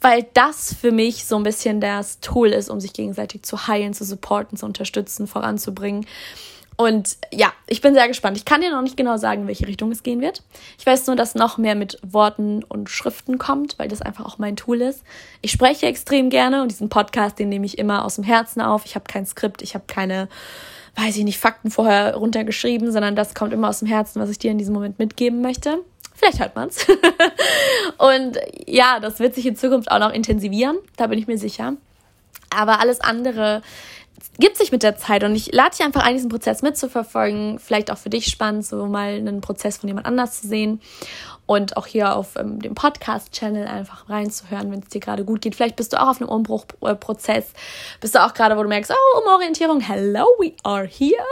weil 0.00 0.26
das 0.34 0.74
für 0.74 0.92
mich 0.92 1.26
so 1.26 1.36
ein 1.36 1.42
bisschen 1.42 1.80
das 1.80 2.20
Tool 2.20 2.48
ist, 2.48 2.70
um 2.70 2.80
sich 2.80 2.92
gegenseitig 2.92 3.42
zu 3.42 3.66
heilen, 3.66 3.92
zu 3.92 4.04
supporten, 4.04 4.56
zu 4.56 4.66
unterstützen, 4.66 5.26
voranzubringen. 5.26 6.06
Und 6.80 7.18
ja, 7.30 7.52
ich 7.66 7.82
bin 7.82 7.92
sehr 7.92 8.08
gespannt. 8.08 8.38
Ich 8.38 8.46
kann 8.46 8.62
dir 8.62 8.70
noch 8.70 8.80
nicht 8.80 8.96
genau 8.96 9.18
sagen, 9.18 9.46
welche 9.46 9.66
Richtung 9.66 9.92
es 9.92 10.02
gehen 10.02 10.22
wird. 10.22 10.42
Ich 10.78 10.86
weiß 10.86 11.08
nur, 11.08 11.14
dass 11.14 11.34
noch 11.34 11.58
mehr 11.58 11.74
mit 11.74 11.98
Worten 12.02 12.64
und 12.64 12.88
Schriften 12.88 13.36
kommt, 13.36 13.78
weil 13.78 13.88
das 13.88 14.00
einfach 14.00 14.24
auch 14.24 14.38
mein 14.38 14.56
Tool 14.56 14.80
ist. 14.80 15.02
Ich 15.42 15.50
spreche 15.50 15.84
extrem 15.84 16.30
gerne 16.30 16.62
und 16.62 16.70
diesen 16.70 16.88
Podcast, 16.88 17.38
den 17.38 17.50
nehme 17.50 17.66
ich 17.66 17.76
immer 17.76 18.02
aus 18.06 18.14
dem 18.14 18.24
Herzen 18.24 18.62
auf. 18.62 18.86
Ich 18.86 18.94
habe 18.94 19.04
kein 19.06 19.26
Skript, 19.26 19.60
ich 19.60 19.74
habe 19.74 19.84
keine, 19.88 20.30
weiß 20.96 21.18
ich 21.18 21.24
nicht, 21.24 21.38
Fakten 21.38 21.70
vorher 21.70 22.14
runtergeschrieben, 22.14 22.90
sondern 22.92 23.14
das 23.14 23.34
kommt 23.34 23.52
immer 23.52 23.68
aus 23.68 23.80
dem 23.80 23.88
Herzen, 23.88 24.18
was 24.18 24.30
ich 24.30 24.38
dir 24.38 24.50
in 24.50 24.56
diesem 24.56 24.72
Moment 24.72 24.98
mitgeben 24.98 25.42
möchte. 25.42 25.84
Vielleicht 26.14 26.40
hört 26.40 26.56
man 26.56 26.70
es. 26.70 26.86
und 27.98 28.38
ja, 28.66 29.00
das 29.00 29.20
wird 29.20 29.34
sich 29.34 29.44
in 29.44 29.54
Zukunft 29.54 29.90
auch 29.90 29.98
noch 29.98 30.14
intensivieren, 30.14 30.78
da 30.96 31.08
bin 31.08 31.18
ich 31.18 31.26
mir 31.26 31.36
sicher. 31.36 31.74
Aber 32.48 32.80
alles 32.80 33.02
andere 33.02 33.60
gibt 34.38 34.56
sich 34.56 34.72
mit 34.72 34.82
der 34.82 34.96
Zeit 34.96 35.24
und 35.24 35.34
ich 35.34 35.52
lade 35.52 35.76
dich 35.76 35.84
einfach 35.84 36.02
ein, 36.02 36.14
diesen 36.14 36.30
Prozess 36.30 36.62
mitzuverfolgen. 36.62 37.58
Vielleicht 37.58 37.90
auch 37.90 37.98
für 37.98 38.10
dich 38.10 38.26
spannend, 38.26 38.64
so 38.64 38.86
mal 38.86 39.14
einen 39.14 39.40
Prozess 39.40 39.78
von 39.78 39.88
jemand 39.88 40.06
anders 40.06 40.40
zu 40.40 40.48
sehen 40.48 40.80
und 41.50 41.76
auch 41.76 41.88
hier 41.88 42.14
auf 42.14 42.36
ähm, 42.36 42.62
dem 42.62 42.76
Podcast-Channel 42.76 43.66
einfach 43.66 44.08
reinzuhören, 44.08 44.70
wenn 44.70 44.78
es 44.78 44.88
dir 44.88 45.00
gerade 45.00 45.24
gut 45.24 45.40
geht. 45.40 45.56
Vielleicht 45.56 45.74
bist 45.74 45.92
du 45.92 46.00
auch 46.00 46.06
auf 46.06 46.20
einem 46.20 46.30
Umbruchprozess. 46.30 47.52
Bist 48.00 48.14
du 48.14 48.24
auch 48.24 48.34
gerade, 48.34 48.56
wo 48.56 48.62
du 48.62 48.68
merkst, 48.68 48.92
oh, 48.92 49.20
Umorientierung, 49.20 49.80
hello, 49.80 50.26
we 50.38 50.52
are 50.62 50.86
here. 50.86 51.24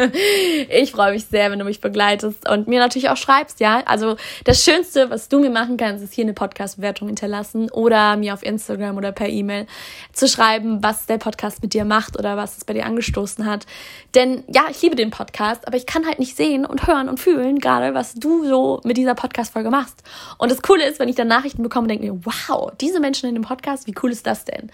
ich 0.70 0.92
freue 0.92 1.12
mich 1.12 1.26
sehr, 1.26 1.50
wenn 1.50 1.58
du 1.58 1.66
mich 1.66 1.82
begleitest 1.82 2.48
und 2.48 2.68
mir 2.68 2.80
natürlich 2.80 3.10
auch 3.10 3.18
schreibst, 3.18 3.60
ja. 3.60 3.82
Also 3.84 4.16
das 4.44 4.64
Schönste, 4.64 5.10
was 5.10 5.28
du 5.28 5.40
mir 5.40 5.50
machen 5.50 5.76
kannst, 5.76 6.02
ist 6.02 6.14
hier 6.14 6.24
eine 6.24 6.32
Podcast-Bewertung 6.32 7.08
hinterlassen 7.08 7.70
oder 7.70 8.16
mir 8.16 8.32
auf 8.32 8.42
Instagram 8.42 8.96
oder 8.96 9.12
per 9.12 9.28
E-Mail 9.28 9.66
zu 10.14 10.26
schreiben, 10.26 10.82
was 10.82 11.04
der 11.04 11.18
Podcast 11.18 11.60
mit 11.60 11.74
dir 11.74 11.84
macht 11.84 12.18
oder 12.18 12.38
was 12.38 12.56
es 12.56 12.64
bei 12.64 12.72
dir 12.72 12.86
angestoßen 12.86 13.44
hat. 13.44 13.66
Denn 14.14 14.42
ja, 14.48 14.62
ich 14.70 14.80
liebe 14.80 14.96
den 14.96 15.10
Podcast, 15.10 15.66
aber 15.66 15.76
ich 15.76 15.84
kann 15.84 16.06
halt 16.06 16.18
nicht 16.18 16.34
sehen 16.34 16.64
und 16.64 16.86
hören 16.86 17.10
und 17.10 17.20
fühlen 17.20 17.58
gerade, 17.58 17.92
was 17.92 18.14
du 18.14 18.46
so 18.46 18.80
mit 18.84 18.96
dieser 18.96 19.14
Podcast 19.14 19.49
Podcast-Folge 19.50 19.70
machst. 19.70 20.02
Und 20.38 20.50
das 20.50 20.62
Coole 20.62 20.86
ist, 20.86 20.98
wenn 20.98 21.08
ich 21.08 21.16
dann 21.16 21.28
Nachrichten 21.28 21.62
bekomme, 21.62 21.88
denke 21.88 22.04
mir, 22.04 22.24
wow, 22.24 22.72
diese 22.80 23.00
Menschen 23.00 23.28
in 23.28 23.34
dem 23.34 23.44
Podcast, 23.44 23.86
wie 23.86 23.94
cool 24.02 24.10
ist 24.10 24.26
das 24.26 24.44
denn? 24.44 24.70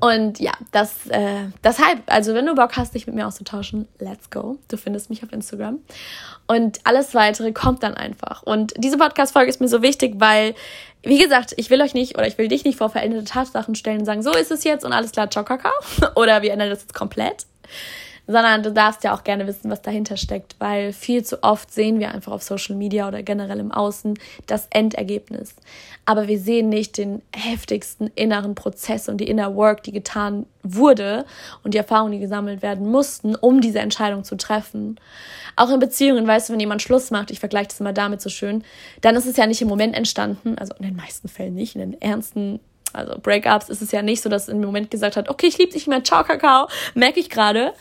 Und 0.00 0.40
ja, 0.40 0.52
das, 0.72 1.06
äh, 1.08 1.48
deshalb, 1.62 2.00
also 2.06 2.32
wenn 2.32 2.46
du 2.46 2.54
Bock 2.54 2.74
hast, 2.76 2.94
dich 2.94 3.06
mit 3.06 3.14
mir 3.14 3.26
auszutauschen, 3.26 3.86
let's 3.98 4.30
go. 4.30 4.56
Du 4.68 4.78
findest 4.78 5.10
mich 5.10 5.22
auf 5.22 5.30
Instagram. 5.30 5.78
Und 6.46 6.80
alles 6.84 7.14
weitere 7.14 7.52
kommt 7.52 7.82
dann 7.82 7.94
einfach. 7.94 8.42
Und 8.42 8.72
diese 8.78 8.96
Podcast-Folge 8.96 9.50
ist 9.50 9.60
mir 9.60 9.68
so 9.68 9.82
wichtig, 9.82 10.14
weil, 10.16 10.54
wie 11.02 11.18
gesagt, 11.18 11.52
ich 11.58 11.68
will 11.68 11.82
euch 11.82 11.92
nicht 11.92 12.16
oder 12.16 12.26
ich 12.26 12.38
will 12.38 12.48
dich 12.48 12.64
nicht 12.64 12.78
vor 12.78 12.88
veränderte 12.88 13.26
Tatsachen 13.26 13.74
stellen 13.74 14.00
und 14.00 14.06
sagen, 14.06 14.22
so 14.22 14.32
ist 14.32 14.50
es 14.50 14.64
jetzt 14.64 14.86
und 14.86 14.94
alles 14.94 15.12
klar, 15.12 15.30
ciao, 15.30 15.44
Kakao. 15.44 15.72
Oder 16.16 16.40
wir 16.40 16.52
ändern 16.52 16.70
das 16.70 16.80
jetzt 16.80 16.94
komplett 16.94 17.44
sondern 18.30 18.62
du 18.62 18.72
darfst 18.72 19.02
ja 19.02 19.12
auch 19.12 19.24
gerne 19.24 19.46
wissen, 19.46 19.70
was 19.70 19.82
dahinter 19.82 20.16
steckt, 20.16 20.54
weil 20.60 20.92
viel 20.92 21.24
zu 21.24 21.42
oft 21.42 21.72
sehen 21.72 21.98
wir 21.98 22.12
einfach 22.12 22.32
auf 22.32 22.42
Social 22.42 22.76
Media 22.76 23.08
oder 23.08 23.22
generell 23.22 23.58
im 23.58 23.72
Außen 23.72 24.18
das 24.46 24.68
Endergebnis. 24.70 25.56
Aber 26.06 26.28
wir 26.28 26.38
sehen 26.38 26.68
nicht 26.68 26.96
den 26.96 27.22
heftigsten 27.34 28.10
inneren 28.14 28.54
Prozess 28.54 29.08
und 29.08 29.18
die 29.18 29.28
Inner 29.28 29.56
Work, 29.56 29.82
die 29.82 29.92
getan 29.92 30.46
wurde 30.62 31.24
und 31.64 31.74
die 31.74 31.78
Erfahrungen, 31.78 32.12
die 32.12 32.20
gesammelt 32.20 32.62
werden 32.62 32.88
mussten, 32.88 33.34
um 33.34 33.60
diese 33.60 33.80
Entscheidung 33.80 34.22
zu 34.22 34.36
treffen. 34.36 35.00
Auch 35.56 35.70
in 35.70 35.80
Beziehungen, 35.80 36.26
weißt 36.26 36.48
du, 36.48 36.52
wenn 36.52 36.60
jemand 36.60 36.82
Schluss 36.82 37.10
macht, 37.10 37.30
ich 37.30 37.40
vergleiche 37.40 37.68
das 37.68 37.80
immer 37.80 37.92
damit 37.92 38.20
so 38.20 38.30
schön, 38.30 38.62
dann 39.00 39.16
ist 39.16 39.26
es 39.26 39.36
ja 39.36 39.46
nicht 39.46 39.60
im 39.60 39.68
Moment 39.68 39.96
entstanden, 39.96 40.56
also 40.56 40.74
in 40.78 40.84
den 40.84 40.96
meisten 40.96 41.28
Fällen 41.28 41.54
nicht, 41.54 41.74
in 41.74 41.80
den 41.80 42.00
ernsten 42.00 42.60
also 42.92 43.16
Breakups 43.20 43.68
ist 43.68 43.82
es 43.82 43.92
ja 43.92 44.02
nicht 44.02 44.22
so, 44.22 44.28
dass 44.28 44.48
im 44.48 44.60
Moment 44.60 44.90
gesagt 44.90 45.16
hat, 45.16 45.28
okay, 45.28 45.46
ich 45.46 45.58
liebe 45.58 45.72
dich 45.72 45.86
mehr, 45.86 46.02
ciao, 46.02 46.24
Kakao, 46.24 46.68
merke 46.94 47.20
ich 47.20 47.30
gerade, 47.30 47.72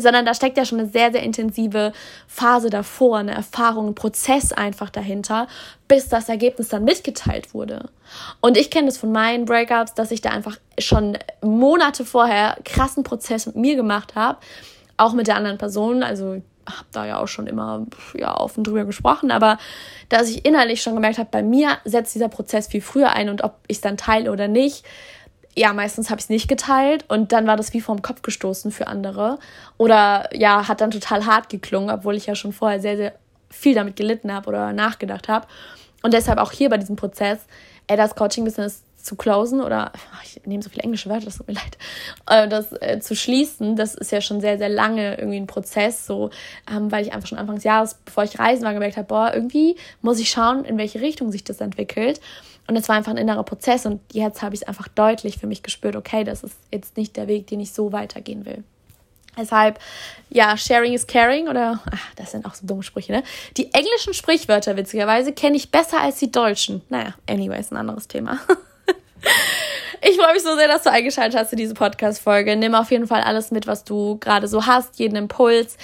sondern 0.00 0.26
da 0.26 0.34
steckt 0.34 0.56
ja 0.56 0.64
schon 0.64 0.80
eine 0.80 0.88
sehr, 0.88 1.12
sehr 1.12 1.22
intensive 1.22 1.92
Phase 2.26 2.70
davor, 2.70 3.18
eine 3.18 3.34
Erfahrung, 3.34 3.88
ein 3.88 3.94
Prozess 3.94 4.52
einfach 4.52 4.90
dahinter, 4.90 5.46
bis 5.88 6.08
das 6.08 6.28
Ergebnis 6.28 6.68
dann 6.68 6.84
mitgeteilt 6.84 7.54
wurde. 7.54 7.88
Und 8.40 8.56
ich 8.56 8.70
kenne 8.70 8.86
das 8.86 8.98
von 8.98 9.12
meinen 9.12 9.44
Breakups, 9.44 9.94
dass 9.94 10.10
ich 10.10 10.20
da 10.20 10.30
einfach 10.30 10.56
schon 10.78 11.18
Monate 11.42 12.04
vorher 12.04 12.56
krassen 12.64 13.04
Prozess 13.04 13.46
mit 13.46 13.56
mir 13.56 13.76
gemacht 13.76 14.14
habe, 14.14 14.38
auch 14.96 15.12
mit 15.12 15.26
der 15.26 15.36
anderen 15.36 15.58
Person, 15.58 16.02
also 16.02 16.42
habe 16.68 16.86
da 16.92 17.06
ja 17.06 17.20
auch 17.20 17.28
schon 17.28 17.46
immer 17.46 17.86
ja 18.14 18.36
offen 18.38 18.64
drüber 18.64 18.84
gesprochen, 18.84 19.30
aber 19.30 19.58
dass 20.08 20.28
ich 20.28 20.44
innerlich 20.44 20.82
schon 20.82 20.94
gemerkt 20.94 21.18
habe, 21.18 21.28
bei 21.30 21.42
mir 21.42 21.78
setzt 21.84 22.14
dieser 22.14 22.28
Prozess 22.28 22.66
viel 22.66 22.80
früher 22.80 23.10
ein 23.10 23.28
und 23.28 23.44
ob 23.44 23.58
ich 23.68 23.76
es 23.76 23.80
dann 23.80 23.96
teile 23.96 24.32
oder 24.32 24.48
nicht, 24.48 24.84
ja, 25.56 25.72
meistens 25.72 26.10
habe 26.10 26.18
ich 26.18 26.24
es 26.24 26.28
nicht 26.28 26.48
geteilt 26.48 27.04
und 27.08 27.32
dann 27.32 27.46
war 27.46 27.56
das 27.56 27.72
wie 27.72 27.80
vom 27.80 28.02
Kopf 28.02 28.20
gestoßen 28.22 28.70
für 28.70 28.86
andere. 28.86 29.38
Oder 29.78 30.28
ja, 30.34 30.68
hat 30.68 30.82
dann 30.82 30.90
total 30.90 31.24
hart 31.24 31.48
geklungen, 31.48 31.90
obwohl 31.90 32.14
ich 32.14 32.26
ja 32.26 32.34
schon 32.34 32.52
vorher 32.52 32.78
sehr, 32.78 32.96
sehr 32.96 33.14
viel 33.48 33.74
damit 33.74 33.96
gelitten 33.96 34.32
habe 34.32 34.48
oder 34.48 34.72
nachgedacht 34.74 35.28
habe. 35.28 35.46
Und 36.02 36.12
deshalb 36.12 36.38
auch 36.38 36.52
hier 36.52 36.68
bei 36.68 36.76
diesem 36.76 36.96
Prozess, 36.96 37.38
ey, 37.86 37.96
das 37.96 38.14
Coaching-Business 38.14 38.82
zu 39.06 39.16
closen 39.16 39.60
oder 39.60 39.92
ich 40.24 40.44
nehme 40.44 40.62
so 40.62 40.68
viele 40.68 40.82
englische 40.82 41.08
Wörter, 41.08 41.24
das 41.24 41.38
tut 41.38 41.46
mir 41.46 41.54
leid, 41.54 41.78
äh, 42.28 42.48
das 42.48 42.72
äh, 42.72 42.98
zu 43.00 43.14
schließen, 43.14 43.76
das 43.76 43.94
ist 43.94 44.10
ja 44.10 44.20
schon 44.20 44.40
sehr, 44.40 44.58
sehr 44.58 44.68
lange 44.68 45.16
irgendwie 45.16 45.38
ein 45.38 45.46
Prozess, 45.46 46.06
so, 46.06 46.30
ähm, 46.70 46.90
weil 46.90 47.06
ich 47.06 47.12
einfach 47.12 47.28
schon 47.28 47.38
Anfang 47.38 47.54
des 47.54 47.64
Jahres, 47.64 47.94
bevor 48.04 48.24
ich 48.24 48.38
reisen 48.38 48.64
war, 48.64 48.74
gemerkt 48.74 48.96
habe, 48.96 49.06
boah, 49.06 49.32
irgendwie 49.32 49.76
muss 50.02 50.18
ich 50.18 50.28
schauen, 50.28 50.64
in 50.64 50.76
welche 50.76 51.00
Richtung 51.00 51.30
sich 51.30 51.44
das 51.44 51.60
entwickelt. 51.60 52.20
Und 52.68 52.76
es 52.76 52.88
war 52.88 52.96
einfach 52.96 53.12
ein 53.12 53.16
innerer 53.16 53.44
Prozess 53.44 53.86
und 53.86 54.00
jetzt 54.12 54.42
habe 54.42 54.54
ich 54.54 54.62
es 54.62 54.68
einfach 54.68 54.88
deutlich 54.88 55.38
für 55.38 55.46
mich 55.46 55.62
gespürt, 55.62 55.96
okay, 55.96 56.24
das 56.24 56.42
ist 56.42 56.56
jetzt 56.72 56.96
nicht 56.96 57.16
der 57.16 57.28
Weg, 57.28 57.46
den 57.46 57.60
ich 57.60 57.72
so 57.72 57.92
weitergehen 57.92 58.44
will. 58.44 58.64
Deshalb, 59.38 59.78
ja, 60.30 60.56
sharing 60.56 60.94
is 60.94 61.06
caring 61.06 61.48
oder, 61.48 61.80
ach, 61.90 62.14
das 62.16 62.30
sind 62.30 62.46
auch 62.46 62.54
so 62.54 62.66
dumme 62.66 62.82
Sprüche, 62.82 63.12
ne? 63.12 63.22
Die 63.58 63.72
englischen 63.74 64.14
Sprichwörter, 64.14 64.76
witzigerweise, 64.76 65.32
kenne 65.32 65.56
ich 65.56 65.70
besser 65.70 66.00
als 66.00 66.18
die 66.18 66.32
deutschen. 66.32 66.80
Naja, 66.88 67.14
anyways, 67.28 67.70
ein 67.70 67.76
anderes 67.76 68.08
Thema. 68.08 68.40
Ich 70.02 70.16
freue 70.16 70.34
mich 70.34 70.42
so 70.42 70.54
sehr, 70.54 70.68
dass 70.68 70.82
du 70.82 70.90
eingeschaltet 70.90 71.38
hast 71.38 71.52
in 71.52 71.58
diese 71.58 71.74
Podcast-Folge. 71.74 72.54
Nimm 72.54 72.74
auf 72.74 72.90
jeden 72.90 73.06
Fall 73.06 73.22
alles 73.22 73.50
mit, 73.50 73.66
was 73.66 73.82
du 73.82 74.18
gerade 74.18 74.46
so 74.46 74.66
hast, 74.66 74.98
jeden 74.98 75.16
Impuls. 75.16 75.78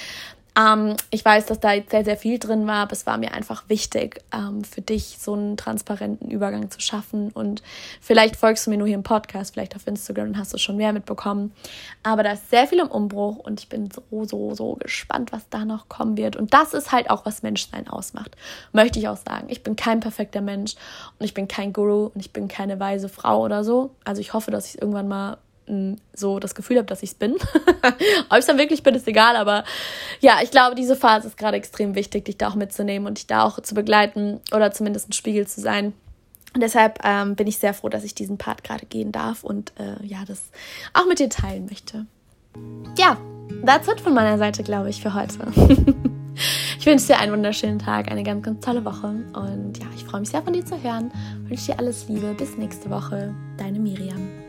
Ähm, 0.59 0.97
ich 1.11 1.25
weiß, 1.25 1.47
dass 1.47 1.61
da 1.61 1.73
jetzt 1.73 1.91
sehr, 1.91 2.05
sehr 2.05 2.17
viel 2.17 2.39
drin 2.39 2.67
war, 2.67 2.83
aber 2.83 2.93
es 2.93 3.07
war 3.07 3.17
mir 3.17 3.33
einfach 3.33 3.65
wichtig, 3.69 4.23
ähm, 4.33 4.65
für 4.65 4.83
dich 4.83 5.17
so 5.19 5.33
einen 5.33 5.57
transparenten 5.57 6.31
Übergang 6.31 6.71
zu 6.71 6.81
schaffen. 6.81 7.31
Und 7.31 7.63
vielleicht 8.01 8.37
folgst 8.37 8.67
du 8.67 8.71
mir 8.71 8.77
nur 8.77 8.87
hier 8.87 8.97
im 8.97 9.03
Podcast, 9.03 9.55
vielleicht 9.55 9.75
auf 9.75 9.87
Instagram 9.87 10.29
und 10.29 10.39
hast 10.39 10.53
du 10.53 10.59
schon 10.59 10.77
mehr 10.77 10.93
mitbekommen. 10.93 11.53
Aber 12.03 12.23
da 12.23 12.33
ist 12.33 12.51
sehr 12.51 12.67
viel 12.67 12.81
im 12.81 12.89
Umbruch 12.89 13.39
und 13.39 13.61
ich 13.61 13.69
bin 13.69 13.89
so, 13.91 14.25
so, 14.25 14.55
so 14.55 14.75
gespannt, 14.75 15.33
was 15.33 15.49
da 15.49 15.65
noch 15.65 15.89
kommen 15.89 16.17
wird. 16.17 16.37
Und 16.37 16.53
das 16.53 16.75
ist 16.75 16.93
halt 16.93 17.09
auch, 17.09 17.25
was 17.25 17.43
Menschsein 17.43 17.89
ausmacht. 17.89 18.37
Möchte 18.73 18.99
ich 18.99 19.09
auch 19.09 19.17
sagen. 19.17 19.47
Ich 19.49 19.63
bin 19.63 19.77
kein 19.77 20.01
perfekter 20.01 20.43
Mensch 20.43 20.75
und 21.19 21.25
ich 21.25 21.33
bin 21.33 21.49
kein 21.49 21.73
Guru 21.73 22.11
und 22.15 22.21
ich 22.21 22.33
bin 22.33 22.49
keine 22.49 22.79
weise 22.79 23.09
Frau 23.09 23.43
oder 23.43 23.65
so. 23.65 23.95
Also 24.05 24.21
ich 24.21 24.35
hoffe, 24.35 24.51
dass 24.51 24.67
ich 24.67 24.75
es 24.75 24.81
irgendwann 24.81 25.09
mal 25.09 25.39
so 26.15 26.39
das 26.39 26.55
Gefühl 26.55 26.79
habe, 26.79 26.87
dass 26.87 27.03
ich 27.03 27.11
es 27.11 27.15
bin. 27.15 27.35
Ob 27.35 28.33
ich 28.33 28.39
es 28.39 28.47
dann 28.47 28.59
wirklich 28.59 28.83
bin, 28.83 28.95
ist 28.95 29.09
egal, 29.09 29.37
aber 29.37 29.65
ja, 30.21 30.39
ich 30.43 30.51
glaube, 30.51 30.75
diese 30.75 30.97
Phase 30.97 31.29
ist 31.29 31.37
gerade 31.37 31.57
extrem 31.57 31.95
wichtig, 31.95 32.25
dich 32.25 32.37
da 32.37 32.49
auch 32.49 32.55
mitzunehmen 32.55 33.07
und 33.07 33.19
dich 33.19 33.27
da 33.27 33.45
auch 33.45 33.61
zu 33.61 33.75
begleiten 33.75 34.41
oder 34.55 34.73
zumindest 34.73 35.09
ein 35.09 35.13
Spiegel 35.13 35.47
zu 35.47 35.61
sein. 35.61 35.93
Und 36.55 36.63
deshalb 36.63 36.99
ähm, 37.05 37.35
bin 37.35 37.47
ich 37.47 37.59
sehr 37.59 37.75
froh, 37.75 37.89
dass 37.89 38.05
ich 38.05 38.15
diesen 38.15 38.37
Part 38.37 38.63
gerade 38.65 38.85
gehen 38.87 39.13
darf 39.13 39.43
und 39.43 39.73
äh, 39.79 40.05
ja, 40.05 40.19
das 40.27 40.51
auch 40.93 41.07
mit 41.07 41.19
dir 41.19 41.31
teilen 41.31 41.67
möchte. 41.67 42.07
Ja, 42.99 43.17
that's 43.65 43.89
it 43.89 44.01
von 44.01 44.13
meiner 44.13 44.37
Seite, 44.37 44.63
glaube 44.63 44.91
ich, 44.91 45.01
für 45.01 45.15
heute. 45.15 45.39
ich 46.79 46.85
wünsche 46.85 47.07
dir 47.07 47.19
einen 47.19 47.33
wunderschönen 47.33 47.79
Tag, 47.79 48.11
eine 48.11 48.23
ganz, 48.23 48.45
ganz 48.45 48.63
tolle 48.63 48.85
Woche 48.85 49.07
und 49.07 49.79
ja, 49.79 49.87
ich 49.97 50.05
freue 50.05 50.21
mich 50.21 50.31
sehr 50.31 50.43
von 50.43 50.53
dir 50.53 50.67
zu 50.67 50.83
hören. 50.83 51.11
Wünsche 51.49 51.73
dir 51.73 51.79
alles 51.79 52.09
Liebe. 52.09 52.35
Bis 52.35 52.59
nächste 52.59 52.91
Woche. 52.91 53.35
Deine 53.57 53.79
Miriam. 53.79 54.42